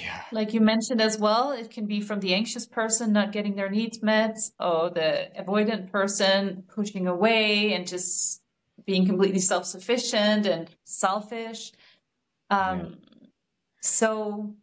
[0.00, 0.22] yeah.
[0.30, 3.70] Like you mentioned as well, it can be from the anxious person not getting their
[3.70, 8.42] needs met, or the avoidant person pushing away and just
[8.84, 11.72] being completely self sufficient and selfish.
[12.50, 13.26] Um, yeah.
[13.80, 14.54] So,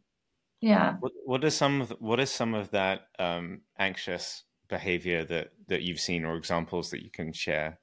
[0.61, 0.95] yeah.
[0.99, 5.81] What, what is some of what is some of that um, anxious behavior that that
[5.81, 7.79] you've seen, or examples that you can share?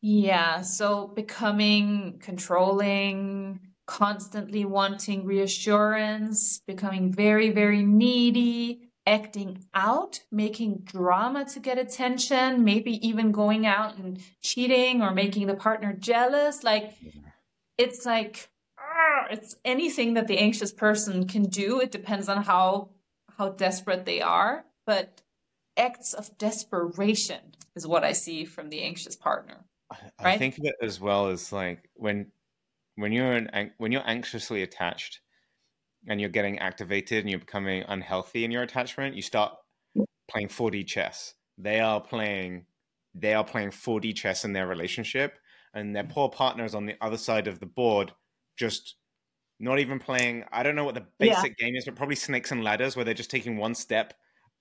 [0.00, 0.60] Yeah.
[0.60, 11.60] So becoming controlling constantly wanting reassurance, becoming very, very needy, acting out, making drama to
[11.60, 16.64] get attention, maybe even going out and cheating or making the partner jealous.
[16.64, 16.94] Like,
[17.78, 21.80] it's like, ah, it's anything that the anxious person can do.
[21.80, 22.90] It depends on how
[23.38, 25.20] how desperate they are, but
[25.76, 29.66] acts of desperation is what I see from the anxious partner.
[29.90, 32.32] I, I think of it as well as like when
[32.96, 35.20] when you're an, when you're anxiously attached
[36.08, 39.52] and you're getting activated and you're becoming unhealthy in your attachment, you start
[40.28, 41.34] playing 4D chess.
[41.58, 42.66] They are playing
[43.18, 45.38] they are playing 4D chess in their relationship
[45.72, 48.12] and their poor partners on the other side of the board
[48.58, 48.96] just
[49.58, 51.66] not even playing I don't know what the basic yeah.
[51.66, 54.12] game is, but probably snakes and ladders where they're just taking one step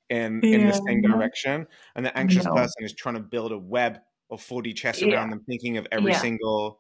[0.10, 0.56] in yeah.
[0.56, 2.54] in the same direction and the anxious no.
[2.54, 5.16] person is trying to build a web of 4D chess yeah.
[5.16, 6.80] around them thinking of every single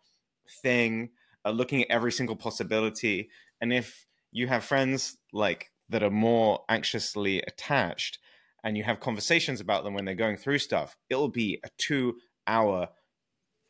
[0.61, 1.09] thing
[1.45, 3.29] uh, looking at every single possibility.
[3.61, 8.19] And if you have friends like that are more anxiously attached
[8.63, 12.15] and you have conversations about them when they're going through stuff, it'll be a two
[12.47, 12.89] hour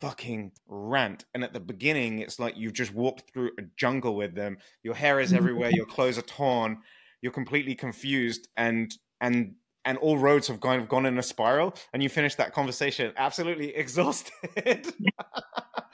[0.02, 1.26] fucking rant.
[1.34, 4.58] And at the beginning, it's like you've just walked through a jungle with them.
[4.84, 6.80] Your hair is everywhere, your clothes are torn,
[7.22, 11.76] you're completely confused, and and and all roads have kind of gone in a spiral,
[11.94, 14.94] and you finish that conversation absolutely exhausted.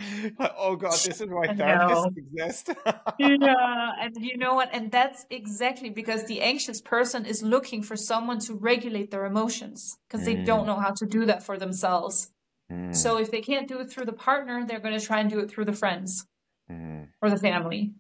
[0.40, 2.70] like, oh god, this is why therapists exist.
[3.20, 4.70] yeah, and you know what?
[4.74, 9.98] And that's exactly because the anxious person is looking for someone to regulate their emotions
[10.08, 10.26] because mm.
[10.26, 10.68] they don't mm.
[10.68, 12.32] know how to do that for themselves.
[12.72, 12.96] Mm.
[12.96, 15.40] So if they can't do it through the partner, they're going to try and do
[15.40, 16.26] it through the friends
[16.72, 17.08] mm.
[17.22, 17.94] or the family.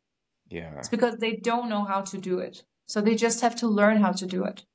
[0.49, 2.63] Yeah, it's because they don't know how to do it.
[2.87, 4.65] So they just have to learn how to do it.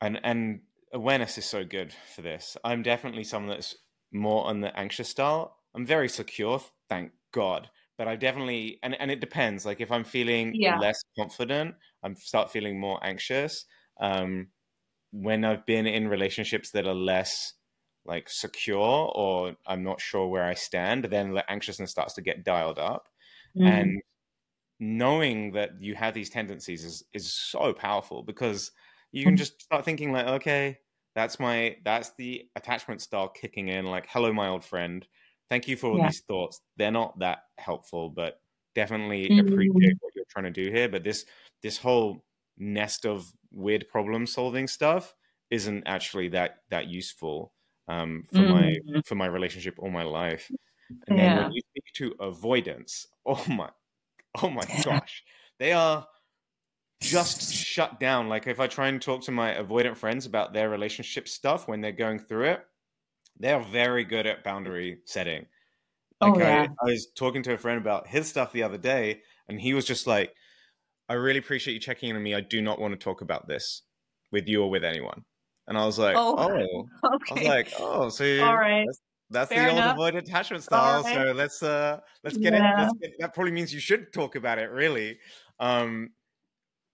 [0.00, 0.60] And and
[0.92, 2.56] awareness is so good for this.
[2.64, 3.76] I'm definitely someone that's
[4.12, 5.56] more on the anxious style.
[5.74, 7.68] I'm very secure, thank God.
[7.96, 9.66] But I definitely and, and it depends.
[9.66, 10.78] Like if I'm feeling yeah.
[10.78, 13.64] less confident, I start feeling more anxious.
[14.00, 14.48] Um,
[15.10, 17.54] when I've been in relationships that are less
[18.04, 22.44] like secure or I'm not sure where I stand, then the anxiousness starts to get
[22.44, 23.08] dialed up.
[23.56, 23.68] Mm.
[23.68, 24.02] And
[24.80, 28.70] knowing that you have these tendencies is is so powerful because
[29.12, 29.38] you can mm.
[29.38, 30.78] just start thinking like, okay,
[31.14, 33.86] That's my that's the attachment style kicking in.
[33.86, 35.06] Like, hello, my old friend.
[35.50, 36.06] Thank you for all Yeah.
[36.06, 36.60] these thoughts.
[36.76, 38.40] They're not that helpful, but
[38.74, 39.38] definitely Mm.
[39.38, 40.88] appreciate what you're trying to do here.
[40.88, 41.24] But this
[41.62, 42.24] this whole
[42.58, 45.14] nest of weird problem solving stuff
[45.50, 47.52] isn't actually that that useful
[47.88, 49.02] um, for my Mm.
[49.04, 50.52] for my relationship or my life.
[51.08, 53.70] And then when you speak to avoidance, oh my,
[54.42, 55.24] oh my gosh,
[55.58, 56.06] they are
[57.00, 58.28] just shut down.
[58.28, 61.80] Like if I try and talk to my avoidant friends about their relationship stuff when
[61.80, 62.64] they're going through it,
[63.38, 65.46] they're very good at boundary setting.
[66.20, 66.66] Oh, Like yeah.
[66.80, 69.74] I, I was talking to a friend about his stuff the other day, and he
[69.74, 70.34] was just like,
[71.08, 72.34] "I really appreciate you checking in on me.
[72.34, 73.82] I do not want to talk about this
[74.32, 75.24] with you or with anyone."
[75.68, 76.88] And I was like, Oh, "Oh."
[77.30, 78.86] I was like, "Oh, so All right.
[79.30, 81.02] that's, the old avoidant attachment style.
[81.04, 81.14] right.
[81.14, 82.62] So let's uh let's get it.
[82.76, 84.70] Let's get, that probably means you should talk about it.
[84.70, 85.20] Really,
[85.60, 86.10] um,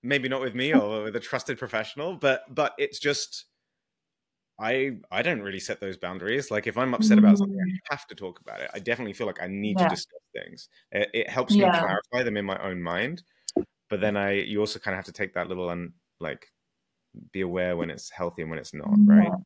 [0.04, 3.46] maybe not with me or with a trusted professional, but but it's just
[4.58, 6.50] I I don't really set those boundaries.
[6.50, 7.78] Like if I'm upset about something, Mm.
[7.90, 8.70] I have to talk about it.
[8.72, 9.88] I definitely feel like I need Yeah.
[9.88, 10.68] to discuss things.
[10.92, 11.70] It, it helps me Yeah.
[11.70, 13.24] clarify them in my own mind.
[13.90, 16.48] But then I you also kind of have to take that little and like
[17.32, 19.24] be aware when it's healthy and when it's not, right?
[19.28, 19.36] Yeah.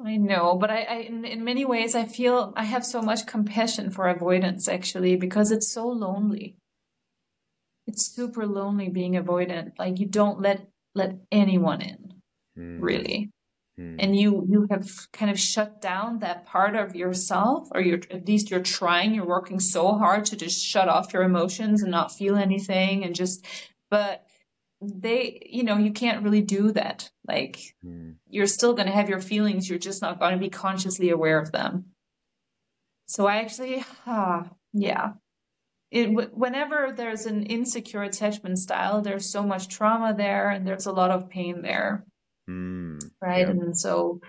[0.00, 3.26] I know, but I, I in, in many ways I feel I have so much
[3.26, 6.56] compassion for avoidance actually because it's so lonely.
[7.86, 9.72] It's super lonely being avoidant.
[9.78, 12.14] Like you don't let let anyone in,
[12.56, 13.30] Hmm, really.
[13.76, 13.96] hmm.
[13.98, 18.26] And you you have kind of shut down that part of yourself, or you're at
[18.26, 22.12] least you're trying, you're working so hard to just shut off your emotions and not
[22.12, 23.44] feel anything and just
[23.90, 24.24] but
[24.82, 27.10] they you know, you can't really do that.
[27.26, 28.12] Like Hmm.
[28.28, 31.38] you're still going to have your feelings you're just not going to be consciously aware
[31.38, 31.86] of them
[33.06, 35.12] so i actually ah, yeah
[35.90, 40.92] it, whenever there's an insecure attachment style there's so much trauma there and there's a
[40.92, 42.04] lot of pain there
[42.46, 42.98] Hmm.
[43.20, 43.50] right Yeah.
[43.50, 44.20] and so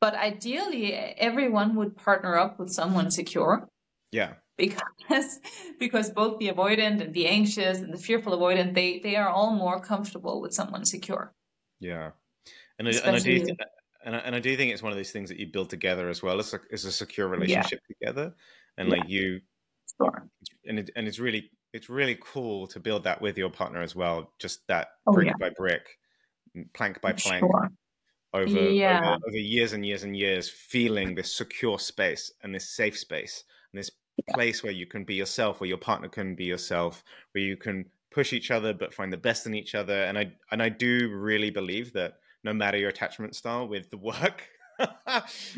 [0.00, 3.68] but ideally everyone would partner up with someone secure
[4.12, 4.34] Yeah.
[4.56, 4.82] because
[5.78, 9.52] because both the avoidant and the anxious and the fearful avoidant they they are all
[9.54, 11.32] more comfortable with someone secure
[11.80, 12.12] Yeah,
[12.78, 13.46] and I, and I do
[14.04, 16.08] and I, and I do think it's one of those things that you build together
[16.08, 16.38] as well.
[16.40, 18.34] It's a, it's a secure relationship together,
[18.76, 18.96] and Yeah.
[18.96, 19.40] like you,
[20.66, 23.96] and it, and it's really it's really cool to build that with your partner as
[23.96, 24.32] well.
[24.38, 25.34] Just that Oh, brick yeah.
[25.38, 25.98] by brick,
[26.74, 27.70] plank by plank, sure
[28.34, 29.00] over, Yeah.
[29.00, 33.44] over over years and years and years, feeling this secure space and this safe space
[33.72, 33.90] and this
[34.30, 37.90] place where you can be yourself, where your partner can be yourself, where you can
[38.10, 40.04] push each other but find the best in each other.
[40.04, 43.98] And I and I do really believe that no matter your attachment style, with the
[43.98, 44.90] work, with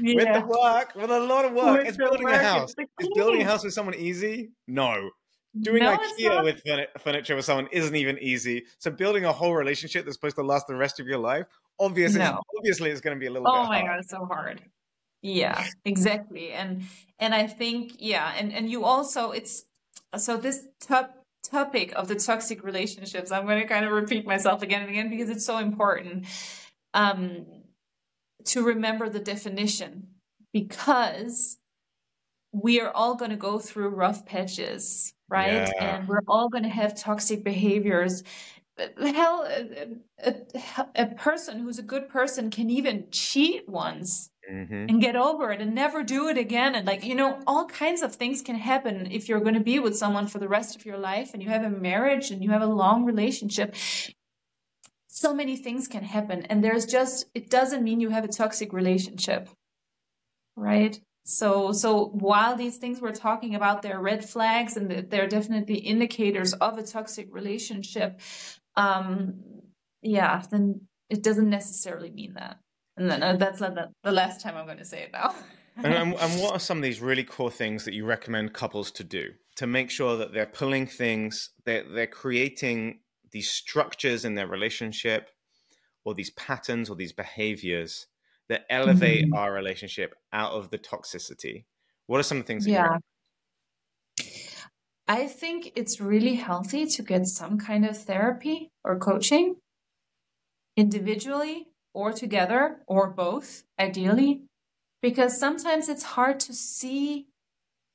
[0.00, 2.74] the work, with a lot of work, With it's building work, a house.
[3.00, 4.50] Is building a house with someone easy?
[4.66, 5.10] No.
[5.58, 6.62] Doing No, IKEA with
[7.00, 8.64] furniture with someone isn't even easy.
[8.78, 11.46] So building a whole relationship that's supposed to last the rest of your life,
[11.80, 12.40] obviously, No.
[12.58, 13.58] obviously, it's going to be a little bit.
[13.58, 13.90] Oh my hard.
[13.90, 14.62] god, it's so hard.
[15.22, 16.52] Yeah, exactly.
[16.52, 16.82] And
[17.18, 19.64] and I think yeah, and and you also it's
[20.16, 23.32] so this top topic of the toxic relationships.
[23.32, 26.26] I'm going to kind of repeat myself again and again because it's so important
[26.94, 27.46] um
[28.46, 30.08] to remember the definition
[30.52, 31.58] because
[32.52, 35.68] we are all going to go through rough patches, right?
[35.76, 35.96] Yeah.
[35.96, 38.22] And we're all going to have toxic behaviors.
[38.98, 39.88] Hell, a,
[40.24, 45.52] a, a person who's a good person can even cheat once hmm and get over
[45.52, 46.74] it and never do it again.
[46.74, 49.80] And like, you know, all kinds of things can happen if you're going to be
[49.80, 52.50] with someone for the rest of your life and you have a marriage and you
[52.50, 53.74] have a long relationship.
[55.16, 56.42] So many things can happen.
[56.42, 59.48] And there's just, it doesn't mean you have a toxic relationship.
[60.56, 61.00] Right?
[61.24, 66.52] So, so while these things we're talking about, they're red flags and they're definitely indicators
[66.52, 68.20] of a toxic relationship.
[68.76, 69.42] Um,
[70.02, 72.58] yeah, then it doesn't necessarily mean that.
[72.98, 75.34] And then uh, that's not the, last time I'm going to say it now.
[75.78, 78.90] and, and, and what are some of these really core things that you recommend couples
[78.92, 82.98] to do to make sure that they're pulling things, they're, they're creating
[83.32, 85.30] these structures in their relationship
[86.04, 88.08] or these patterns or these behaviors
[88.48, 89.32] that elevate Mhm.
[89.32, 91.66] our relationship out of the toxicity?
[92.06, 92.98] What are some of the things that Yeah.
[95.08, 99.56] I think it's really healthy to get some kind of therapy or coaching
[100.76, 104.42] individually or together or both, ideally,
[105.02, 107.28] because sometimes it's hard to see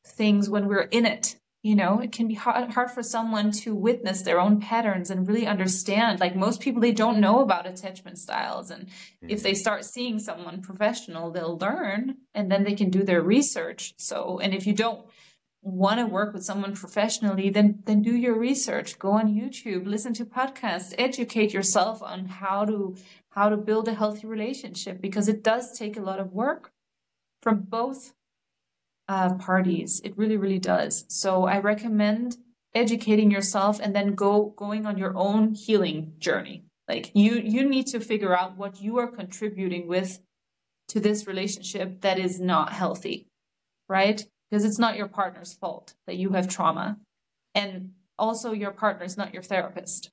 [0.06, 1.38] things when we're in it.
[1.64, 5.28] You know, it can be hard, hard for someone to witness their own patterns and
[5.28, 6.20] really understand.
[6.20, 8.72] Like most people, they don't know about attachment styles.
[8.72, 8.88] And
[9.22, 9.58] if they mm-hmm.
[9.58, 13.94] start seeing someone professional, they'll learn and then they can do their research.
[13.98, 15.06] So, and if you don't
[15.62, 18.98] want to work with someone professionally, then then do your research.
[18.98, 22.96] Go on YouTube, listen to podcasts, educate yourself on how to
[23.30, 26.72] how to build a healthy relationship because it does take a lot of work
[27.42, 28.14] from both
[29.12, 30.02] uh, parties.
[30.04, 31.06] It really, really does.
[31.08, 32.38] So I recommend
[32.74, 36.58] educating yourself and then go going on your own healing journey.
[36.88, 40.20] Like you you need to figure out what you are contributing with
[40.92, 43.28] to this relationship that is not healthy,
[43.88, 44.20] right?
[44.52, 46.98] because it's not your partner's fault that you have trauma
[47.56, 50.12] and also your partner is not your therapist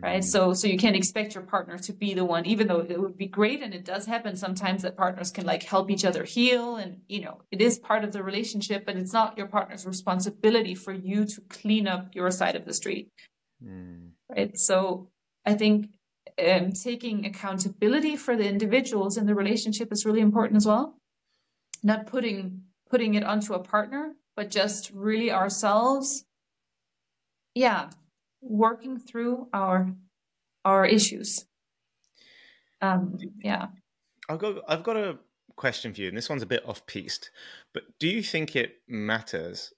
[0.00, 0.22] right mm-hmm.
[0.22, 3.16] so so you can't expect your partner to be the one even though it would
[3.16, 6.76] be great and it does happen sometimes that partners can like help each other heal
[6.76, 10.74] and you know it is part of the relationship but it's not your partner's responsibility
[10.74, 13.08] for you to clean up your side of the street
[13.64, 14.08] mm.
[14.28, 15.08] right so
[15.44, 15.88] i think
[16.46, 20.94] um, taking accountability for the individuals in the relationship is really important as well
[21.82, 26.24] not putting putting it onto a partner, but just really ourselves.
[27.54, 27.90] Yeah,
[28.40, 29.94] working through our
[30.64, 31.46] our issues.
[32.80, 33.68] Um, yeah.
[34.28, 35.18] I've got I've got a
[35.56, 37.30] question for you, and this one's a bit off piste.
[37.74, 39.72] But do you think it matters?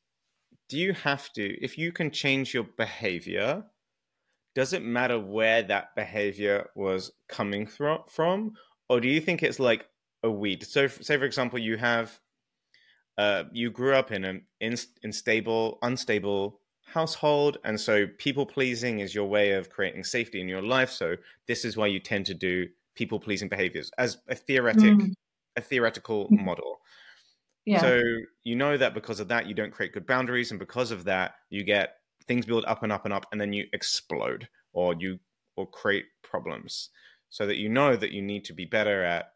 [0.68, 3.64] Do you have to, if you can change your behavior,
[4.54, 8.52] does it matter where that behavior was coming from?
[8.88, 9.86] Or do you think it's like
[10.22, 10.64] a weed?
[10.64, 12.20] So, say, for example, you have
[13.18, 14.42] uh, you grew up in an
[15.02, 16.59] unstable, unstable
[16.92, 20.90] household, and so people pleasing is your way of creating safety in your life.
[20.90, 21.16] So
[21.46, 25.12] this is why you tend to do people pleasing behaviors as a theoretic, mm.
[25.56, 26.44] a theoretical mm.
[26.44, 26.80] model.
[27.64, 27.80] Yeah.
[27.80, 28.02] So
[28.42, 31.34] you know that because of that, you don't create good boundaries, and because of that,
[31.50, 35.18] you get things build up and up and up, and then you explode, or you
[35.56, 36.90] or create problems.
[37.28, 39.32] So that you know that you need to be better at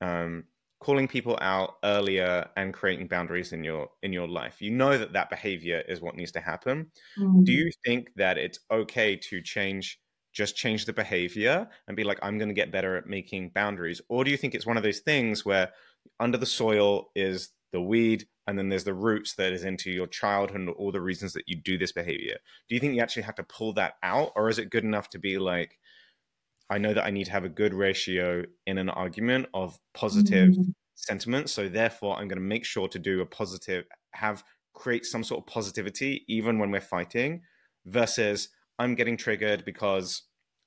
[0.00, 0.44] um,
[0.84, 4.60] calling people out earlier and creating boundaries in your in your life.
[4.60, 6.90] You know that that behavior is what needs to happen.
[7.18, 7.44] Mm-hmm.
[7.44, 9.98] do you think that it's okay to change
[10.32, 14.00] just change the behavior and be like i'm going to get better at making boundaries
[14.08, 15.70] or do you think it's one of those things where
[16.18, 20.06] under the soil is the weed and then there's the roots that is into your
[20.06, 22.36] childhood and all the reasons that you do this behavior?
[22.68, 25.08] Do you think you actually have to pull that out or is it good enough
[25.10, 25.78] to be like
[26.70, 30.50] I know that I need to have a good ratio in an argument of positive
[30.50, 30.70] mm-hmm.
[30.94, 31.50] sentiment.
[31.50, 33.84] So therefore, I'm going to make sure to do a positive,
[34.14, 34.42] have
[34.72, 37.42] create some sort of positivity even when we're fighting,
[37.84, 38.48] versus
[38.78, 40.22] I'm getting triggered because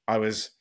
[0.08, 0.52] I was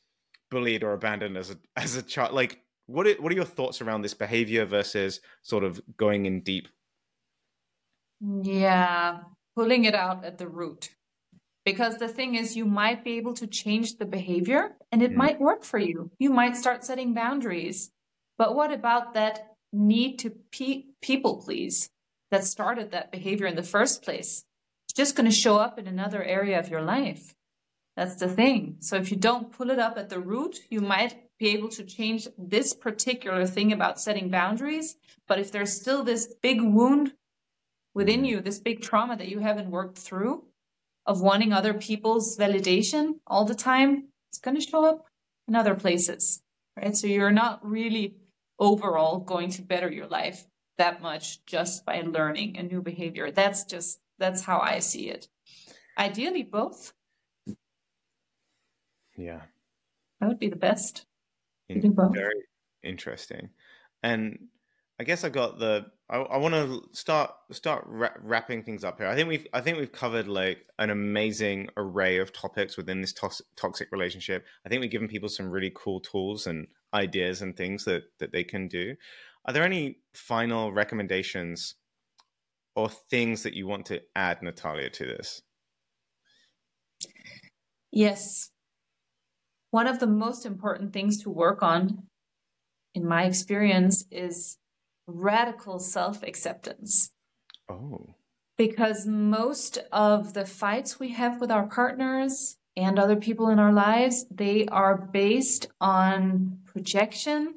[0.49, 2.33] bullied or abandoned as a as a child.
[2.33, 6.41] Like, what are, what are your thoughts around this behavior versus sort of going in
[6.41, 6.67] deep?
[8.19, 9.19] Yeah,
[9.55, 10.89] pulling it out at the root
[11.67, 15.15] because the thing is, you might be able to change the behavior and it mm.
[15.15, 16.09] might work for you.
[16.17, 17.91] You might start setting boundaries.
[18.37, 21.89] But what about that need to pe- people please
[22.31, 24.45] that started that behavior in the first place?
[24.85, 27.35] It's just going to show up in another area of your life.
[27.97, 28.77] That's the thing.
[28.79, 31.83] So if you don't pull it up at the root, you might be able to
[31.83, 34.95] change this particular thing about setting boundaries.
[35.27, 37.11] But if there's still this big wound
[37.93, 40.46] within you, this big trauma that you haven't worked through,
[41.07, 45.05] of wanting other people's validation all the time, it's going to show up
[45.47, 46.43] in other places,
[46.75, 46.95] right?
[46.95, 48.17] So you're not really
[48.59, 50.45] overall going to better your life
[50.77, 53.31] that much just by learning a new behavior.
[53.31, 55.27] That's just, that's how I see it.
[55.97, 56.93] Ideally, both.
[59.15, 59.41] Yeah.
[60.19, 61.05] That would be the best.
[61.69, 62.43] In, very
[62.83, 63.49] interesting.
[64.03, 64.47] And
[64.99, 65.87] I guess I've got the.
[66.09, 69.07] I, I want to start start ra- wrapping things up here.
[69.07, 73.13] I think we've I think we've covered like an amazing array of topics within this
[73.13, 74.45] tos- toxic relationship.
[74.65, 78.31] I think we've given people some really cool tools and ideas and things that that
[78.31, 78.95] they can do.
[79.45, 81.75] Are there any final recommendations
[82.75, 85.41] or things that you want to add, Nathalia, to this?
[87.91, 88.51] Yes.
[89.71, 92.03] One of the most important things to work on,
[92.93, 94.57] in my experience, is
[95.07, 97.11] radical self acceptance.
[97.69, 98.15] Oh.
[98.57, 103.73] Because most of the fights we have with our partners and other people in our
[103.73, 107.55] lives, they are based on projection.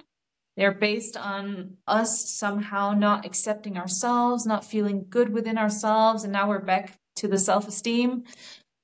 [0.57, 6.25] They're based on us somehow not accepting ourselves, not feeling good within ourselves.
[6.25, 8.25] And now we're back to the self esteem.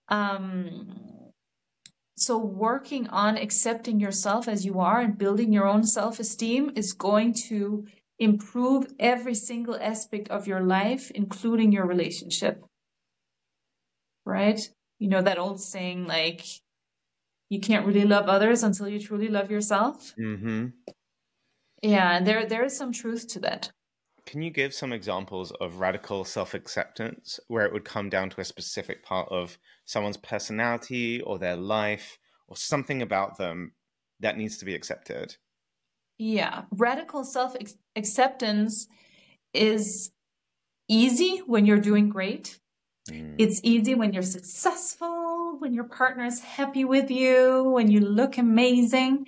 [0.09, 1.33] Um,
[2.19, 6.95] so, working on accepting yourself as you are and building your own self esteem is
[6.95, 7.87] going to
[8.19, 12.64] improve every single aspect of your life, including your relationship.
[14.25, 14.61] Right?
[14.99, 16.45] You know, that old saying, like,
[17.49, 20.14] you can't really love others until you truly love yourself.
[20.19, 20.67] Mm-hmm.
[21.83, 23.71] Yeah, and there there is some truth to that.
[24.25, 28.41] can you give some examples of radical self acceptance where it would come down to
[28.41, 33.73] a specific part of someone's personality or their life or something about them
[34.21, 35.37] that needs to be accepted?
[36.19, 37.55] Yeah, radical self
[37.95, 38.89] acceptance
[39.53, 40.11] is
[40.89, 42.59] easy when you're doing great.
[43.11, 43.35] Mm.
[43.39, 48.39] It's easy when you're successful, when your partner is happy with you, when you look
[48.39, 49.27] amazing.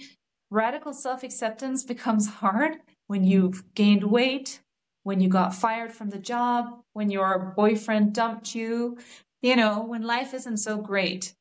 [0.51, 4.61] Radical self acceptance becomes hard when you've gained weight,
[5.03, 8.99] when you got fired from the job, when your boyfriend dumped you,
[9.43, 11.34] you know, when life isn't so great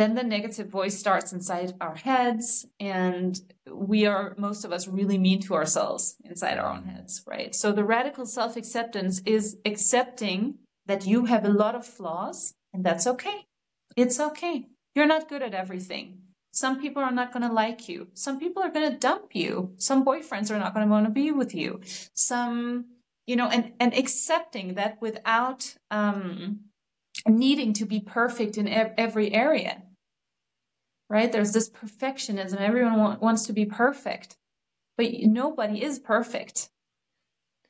[0.00, 3.40] then the negative voice starts inside our heads and
[3.70, 7.54] we are most of us really mean to ourselves inside our own heads right?
[7.54, 13.06] So the radical self-acceptance is accepting that you have a lot of flaws and that's
[13.06, 13.46] okay.
[13.96, 14.66] It's okay.
[14.94, 16.18] You're not good at everything.
[16.52, 18.08] Some people are not going to like you.
[18.14, 19.72] Some people are going to dump you.
[19.76, 21.80] Some boyfriends are not going to want to be with you.
[22.14, 22.86] Some
[23.26, 26.60] you know and and accepting that without um
[27.28, 29.82] needing to be perfect in every area
[31.10, 31.30] right?
[31.30, 32.58] There's this perfectionism.
[32.58, 34.36] Everyone wants to be perfect,
[34.96, 36.70] but nobody is perfect,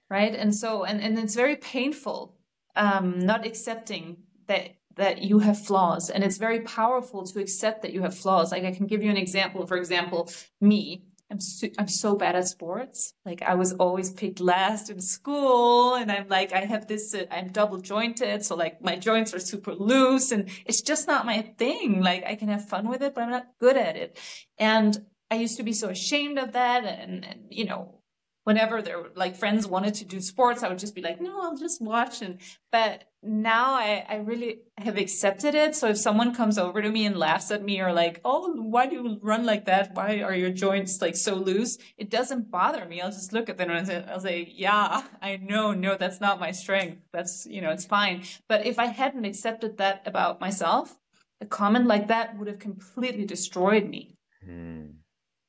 [0.09, 0.35] right?
[0.35, 2.37] And so, and, and it's very painful
[2.77, 7.93] um, not accepting that that you have flaws and it's very powerful to accept that
[7.93, 10.29] you have flaws like i can give you an example for example
[10.61, 13.15] me I'm so, I'm so bad at sports.
[13.25, 17.15] Like I was always picked last in school, and I'm like I have this.
[17.15, 21.27] Uh, I'm double jointed, so like my joints are super loose, and it's just not
[21.27, 22.03] my thing.
[22.03, 24.19] Like I can have fun with it, but I'm not good at it.
[24.59, 24.97] And
[25.31, 28.01] I used to be so ashamed of that, and, and you know
[28.45, 31.57] whenever there like friends wanted to do sports, I would just be like, no, I'll
[31.57, 32.23] just watch.
[32.23, 32.41] And
[32.73, 35.75] but now I, I really have accepted it.
[35.75, 38.87] So if someone comes over to me and laughs at me or like, oh, why
[38.87, 39.95] do you run like that?
[39.95, 41.77] Why are your joints like so loose?
[41.99, 43.01] It doesn't bother me.
[43.01, 46.21] I'll just look at them and I'll say, I'll say, yeah, I know, no, that's
[46.21, 47.03] not my strength.
[47.13, 48.23] That's you know, it's fine.
[48.49, 50.97] But if I hadn't accepted that about myself,
[51.43, 54.17] a comment like that would have completely destroyed me.
[54.43, 54.85] Hmm.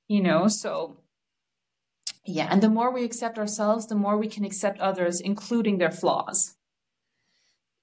[0.10, 0.98] You know, so
[2.26, 5.90] yeah, and the more we accept ourselves, the more we can accept others, including their
[5.90, 6.58] flaws.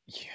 [0.09, 0.31] Yeah,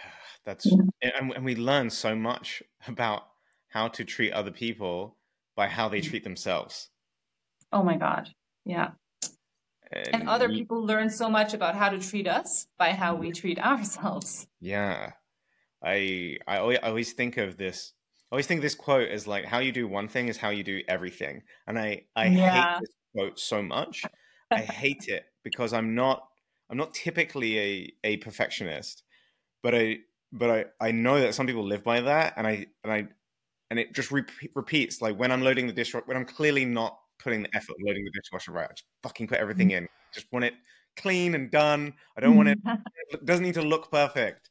[0.45, 1.09] that's yeah.
[1.19, 3.24] And, and we learn so much about
[3.69, 5.17] how to treat other people
[5.55, 6.09] by how they mm.
[6.09, 6.89] treat themselves.
[7.71, 8.30] Oh my god.
[8.65, 8.91] Yeah.
[9.91, 13.32] And, and other people learn so much about how to treat us by how we
[13.32, 14.47] treat ourselves.
[14.59, 15.11] Yeah.
[15.84, 17.93] I I always, I always think of this
[18.32, 20.63] I always think this quote is like how you do one thing is how you
[20.63, 21.43] do everything.
[21.67, 22.74] And I I yeah.
[22.74, 24.03] hate this quote so much.
[24.51, 26.28] I hate it because I'm not
[26.69, 29.03] I'm not typically a, a perfectionist,
[29.64, 29.99] but I
[30.32, 33.07] but I, I know that some people live by that, and I and I
[33.72, 36.97] and it just re- repeats like when I'm loading the dishwasher when I'm clearly not
[37.20, 38.68] putting the effort loading the dishwasher right.
[38.70, 39.78] I just fucking put everything mm.
[39.78, 39.88] in.
[40.14, 40.53] Just want it
[40.97, 41.93] clean and done.
[42.18, 42.59] I don't want it.
[43.09, 44.49] It doesn't need to look perfect.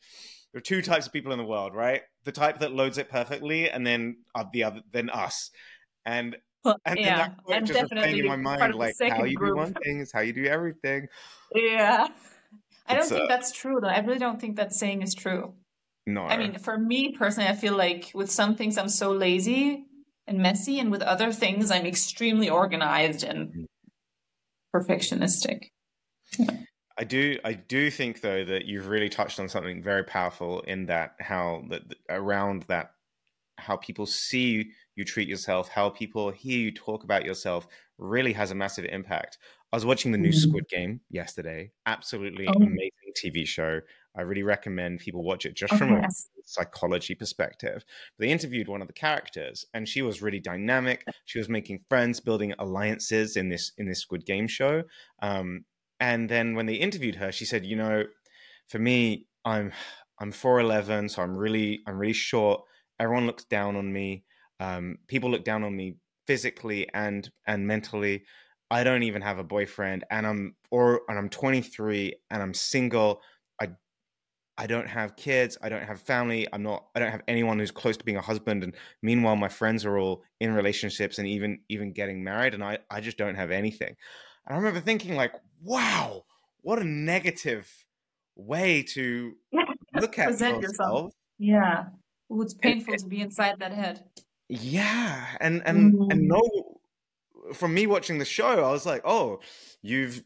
[0.53, 2.03] There are two types of people in the world, right?
[2.25, 5.51] The type that loads it perfectly, and then uh, the other, then us.
[6.07, 9.53] And well, and, yeah, I'm just definitely in my mind, like how you group.
[9.53, 11.09] do one thing is how you do everything.
[11.55, 12.09] Yeah,
[12.87, 13.89] I don't think uh, that's true though.
[13.89, 15.55] I really don't think that saying is true.
[16.07, 19.85] No, I mean, for me personally, I feel like with some things I'm so lazy
[20.27, 23.67] and messy, and with other things I'm extremely organized and mm.
[24.75, 25.69] perfectionistic.
[26.99, 30.87] I do, I do think though that you've really touched on something very powerful in
[30.87, 32.93] that how that around that
[33.59, 37.67] how people see you treat yourself, how people hear you talk about yourself
[37.99, 39.39] really has a massive impact.
[39.73, 40.51] I was watching the new mm-hmm.
[40.51, 41.71] Squid Game yesterday.
[41.87, 42.53] Absolutely oh.
[42.53, 43.81] amazing TV show.
[44.15, 46.09] I really recommend people watch it just oh, from a
[46.45, 47.83] psychology perspective.
[48.19, 51.07] They interviewed one of the characters and she was really dynamic.
[51.25, 54.83] She was making friends, building alliances in this in this Squid Game show.
[55.23, 55.65] Um,
[55.99, 58.05] and then when they interviewed her, she said, "You know,
[58.69, 59.73] for me, I'm
[60.19, 62.63] I'm 4'11, so I'm really I'm really short.
[63.03, 64.25] Everyone looks down on me.
[64.61, 65.97] Um, people look down on me
[66.29, 68.25] physically and and mentally.
[68.71, 73.21] I don't even have a boyfriend, and I'm or and I'm 23 and I'm single.
[73.61, 73.71] I
[74.57, 75.59] I don't have kids.
[75.61, 76.47] I don't have family.
[76.53, 76.87] I'm not.
[76.95, 78.63] I don't have anyone who's close to being a husband.
[78.63, 82.79] And meanwhile, my friends are all in relationships and even even getting married, and I
[82.89, 83.97] I just don't have anything.
[84.47, 86.25] And I remember thinking like, wow,
[86.61, 87.69] what a negative
[88.37, 89.33] way to
[90.01, 90.63] look at yourself.
[90.63, 91.13] yourself.
[91.39, 91.87] Yeah,
[92.29, 94.05] well, it's painful to be inside that head.
[94.49, 96.13] Yeah, and and mm.
[96.13, 96.43] and no,
[97.55, 99.41] from me watching the show, I was like, oh,
[99.81, 100.23] you've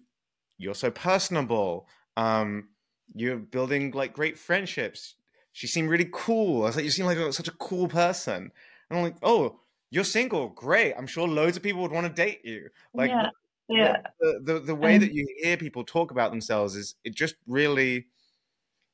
[0.58, 1.88] you're so personable.
[2.16, 2.68] Um,
[3.14, 5.14] you're building like great friendships.
[5.52, 6.62] She seemed really cool.
[6.62, 8.50] I was like, you seem like such a cool person.
[8.90, 10.94] And I'm like, oh, you're single, great.
[10.94, 12.68] I'm sure loads of people would want to date you.
[12.92, 13.30] Like, yeah.
[13.68, 13.96] yeah.
[14.20, 18.06] The, the, the way that you hear people talk about themselves is it just really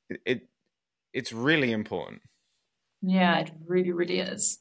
[0.09, 0.48] it, it
[1.12, 2.22] it's really important.
[3.03, 4.61] Yeah, it really, really is.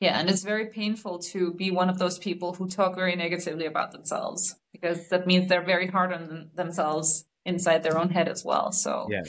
[0.00, 3.66] Yeah, and it's very painful to be one of those people who talk very negatively
[3.66, 8.44] about themselves because that means they're very hard on themselves inside their own head as
[8.44, 8.70] well.
[8.70, 9.22] So yeah,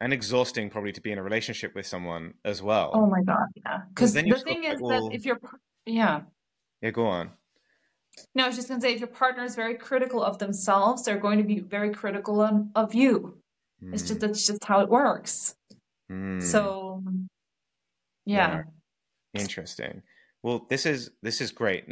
[0.00, 2.92] and exhausting probably to be in a relationship with someone as well.
[2.94, 3.80] Oh my god, yeah.
[3.90, 5.40] Because the thing is well, that if you're,
[5.84, 6.22] yeah,
[6.80, 7.32] yeah, go on.
[8.34, 11.18] No, I was just gonna say if your partner is very critical of themselves, they're
[11.18, 13.38] going to be very critical on, of you.
[13.84, 13.92] Mm.
[13.92, 14.26] It's just hmm.
[14.26, 15.54] that's just how it works.
[16.10, 16.42] Mm.
[16.42, 17.02] So,
[18.28, 18.62] yeah.
[19.34, 19.40] yeah.
[19.40, 20.02] Interesting.
[20.42, 21.84] Well, this is this is great.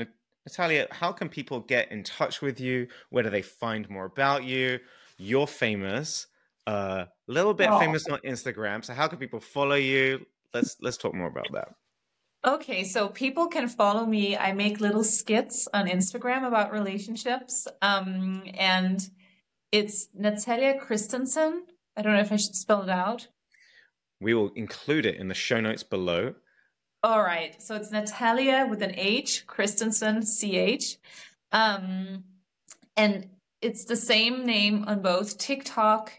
[0.48, 2.88] Nathalia, how can people get in touch with you?
[3.10, 4.78] Where do they find more about you?
[5.18, 6.26] You're famous,
[6.66, 7.78] a uh, little bit oh.
[7.78, 8.84] famous on Instagram.
[8.84, 10.26] So how can people follow you?
[10.54, 11.68] Let's let's talk more about that.
[12.46, 14.36] Okay, so people can follow me.
[14.36, 17.66] I make little skits on Instagram about relationships.
[17.82, 19.02] Um, and
[19.72, 21.64] it's Nathalia Christensen.
[21.96, 23.26] I don't know if I should spell it out.
[24.20, 26.34] We will include it in the show notes below.
[27.02, 27.60] All right.
[27.62, 30.96] So it's Nathalia with an H, Christensen, C H.
[31.52, 32.24] Um,
[32.96, 33.28] and
[33.62, 36.12] it's the same name on both TikTok,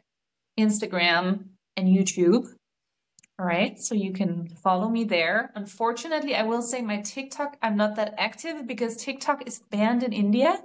[0.59, 1.45] Instagram,
[1.75, 2.47] and YouTube.
[3.39, 3.79] All right.
[3.79, 5.51] So you can follow me there.
[5.55, 10.13] Unfortunately, I will say my TikTok, I'm not that active because TikTok is banned in
[10.13, 10.59] India.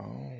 [0.00, 0.31] Oh.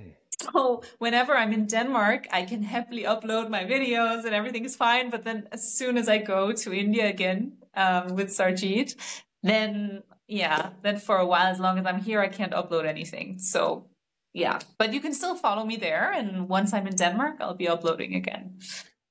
[0.42, 5.10] So whenever I'm in Denmark, I can happily upload my videos and everything is fine.
[5.10, 8.96] But then as soon as I go to India again um, with Sarjeet,
[9.42, 13.38] then yeah, then for a while, as long as I'm here, I can't upload anything.
[13.38, 13.86] So
[14.32, 16.12] yeah, but you can still follow me there.
[16.12, 18.58] And once I'm in Denmark, I'll be uploading again.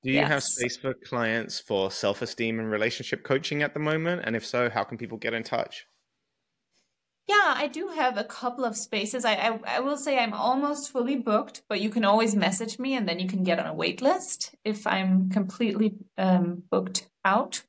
[0.02, 0.28] Do you yes.
[0.28, 4.22] have space for clients for self esteem and relationship coaching at the moment?
[4.24, 5.86] And if so, how can people get in touch?
[7.28, 9.24] Yeah, I do have a couple of spaces.
[9.24, 12.94] I, I, I will say I'm almost fully booked, but you can always message me
[12.94, 17.62] and then you can get on a wait list if I'm completely um, booked out.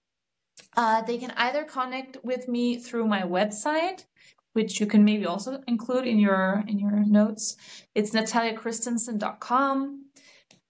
[0.75, 4.05] Uh, they can either connect with me through my website,
[4.53, 7.55] which you can maybe also include in your in your notes.
[7.93, 10.05] It's nathaliachristensen.com.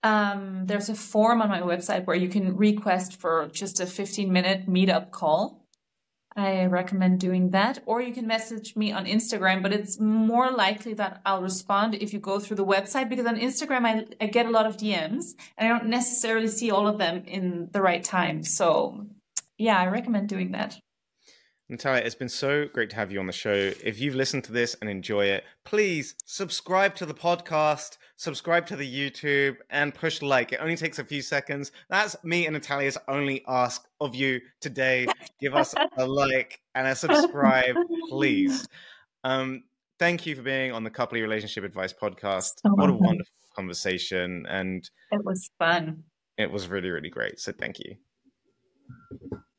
[0.04, 4.32] Um, there's a form on my website where you can request for just a 15
[4.32, 5.62] minute meetup call
[6.36, 7.80] I recommend doing that.
[7.86, 12.14] Or you can message me on Instagram, but it's more likely that I'll respond if
[12.14, 15.36] you go through the website because on Instagram I, I get a lot of DMs
[15.58, 18.44] and I don't necessarily see all of them in the right time.
[18.44, 19.06] So
[19.58, 20.80] yeah, I recommend doing that.
[21.72, 23.72] Nathalia, it's been so great to have you on the show.
[23.84, 28.76] If you've listened to this and enjoy it, please subscribe to the podcast, subscribe to
[28.76, 30.51] the YouTube, and push like.
[30.51, 31.72] It only takes a few seconds.
[31.89, 35.07] That's me and Nathalia's only ask of you today.
[35.39, 37.76] Give us a like and a subscribe,
[38.09, 38.68] please.
[39.24, 39.64] Um,
[39.99, 42.53] thank you for being on the Couply Relationship Advice podcast.
[42.66, 44.45] Oh, what a wonderful conversation.
[44.49, 46.03] And it was fun.
[46.38, 47.39] It was really, really great.
[47.39, 47.95] So thank you.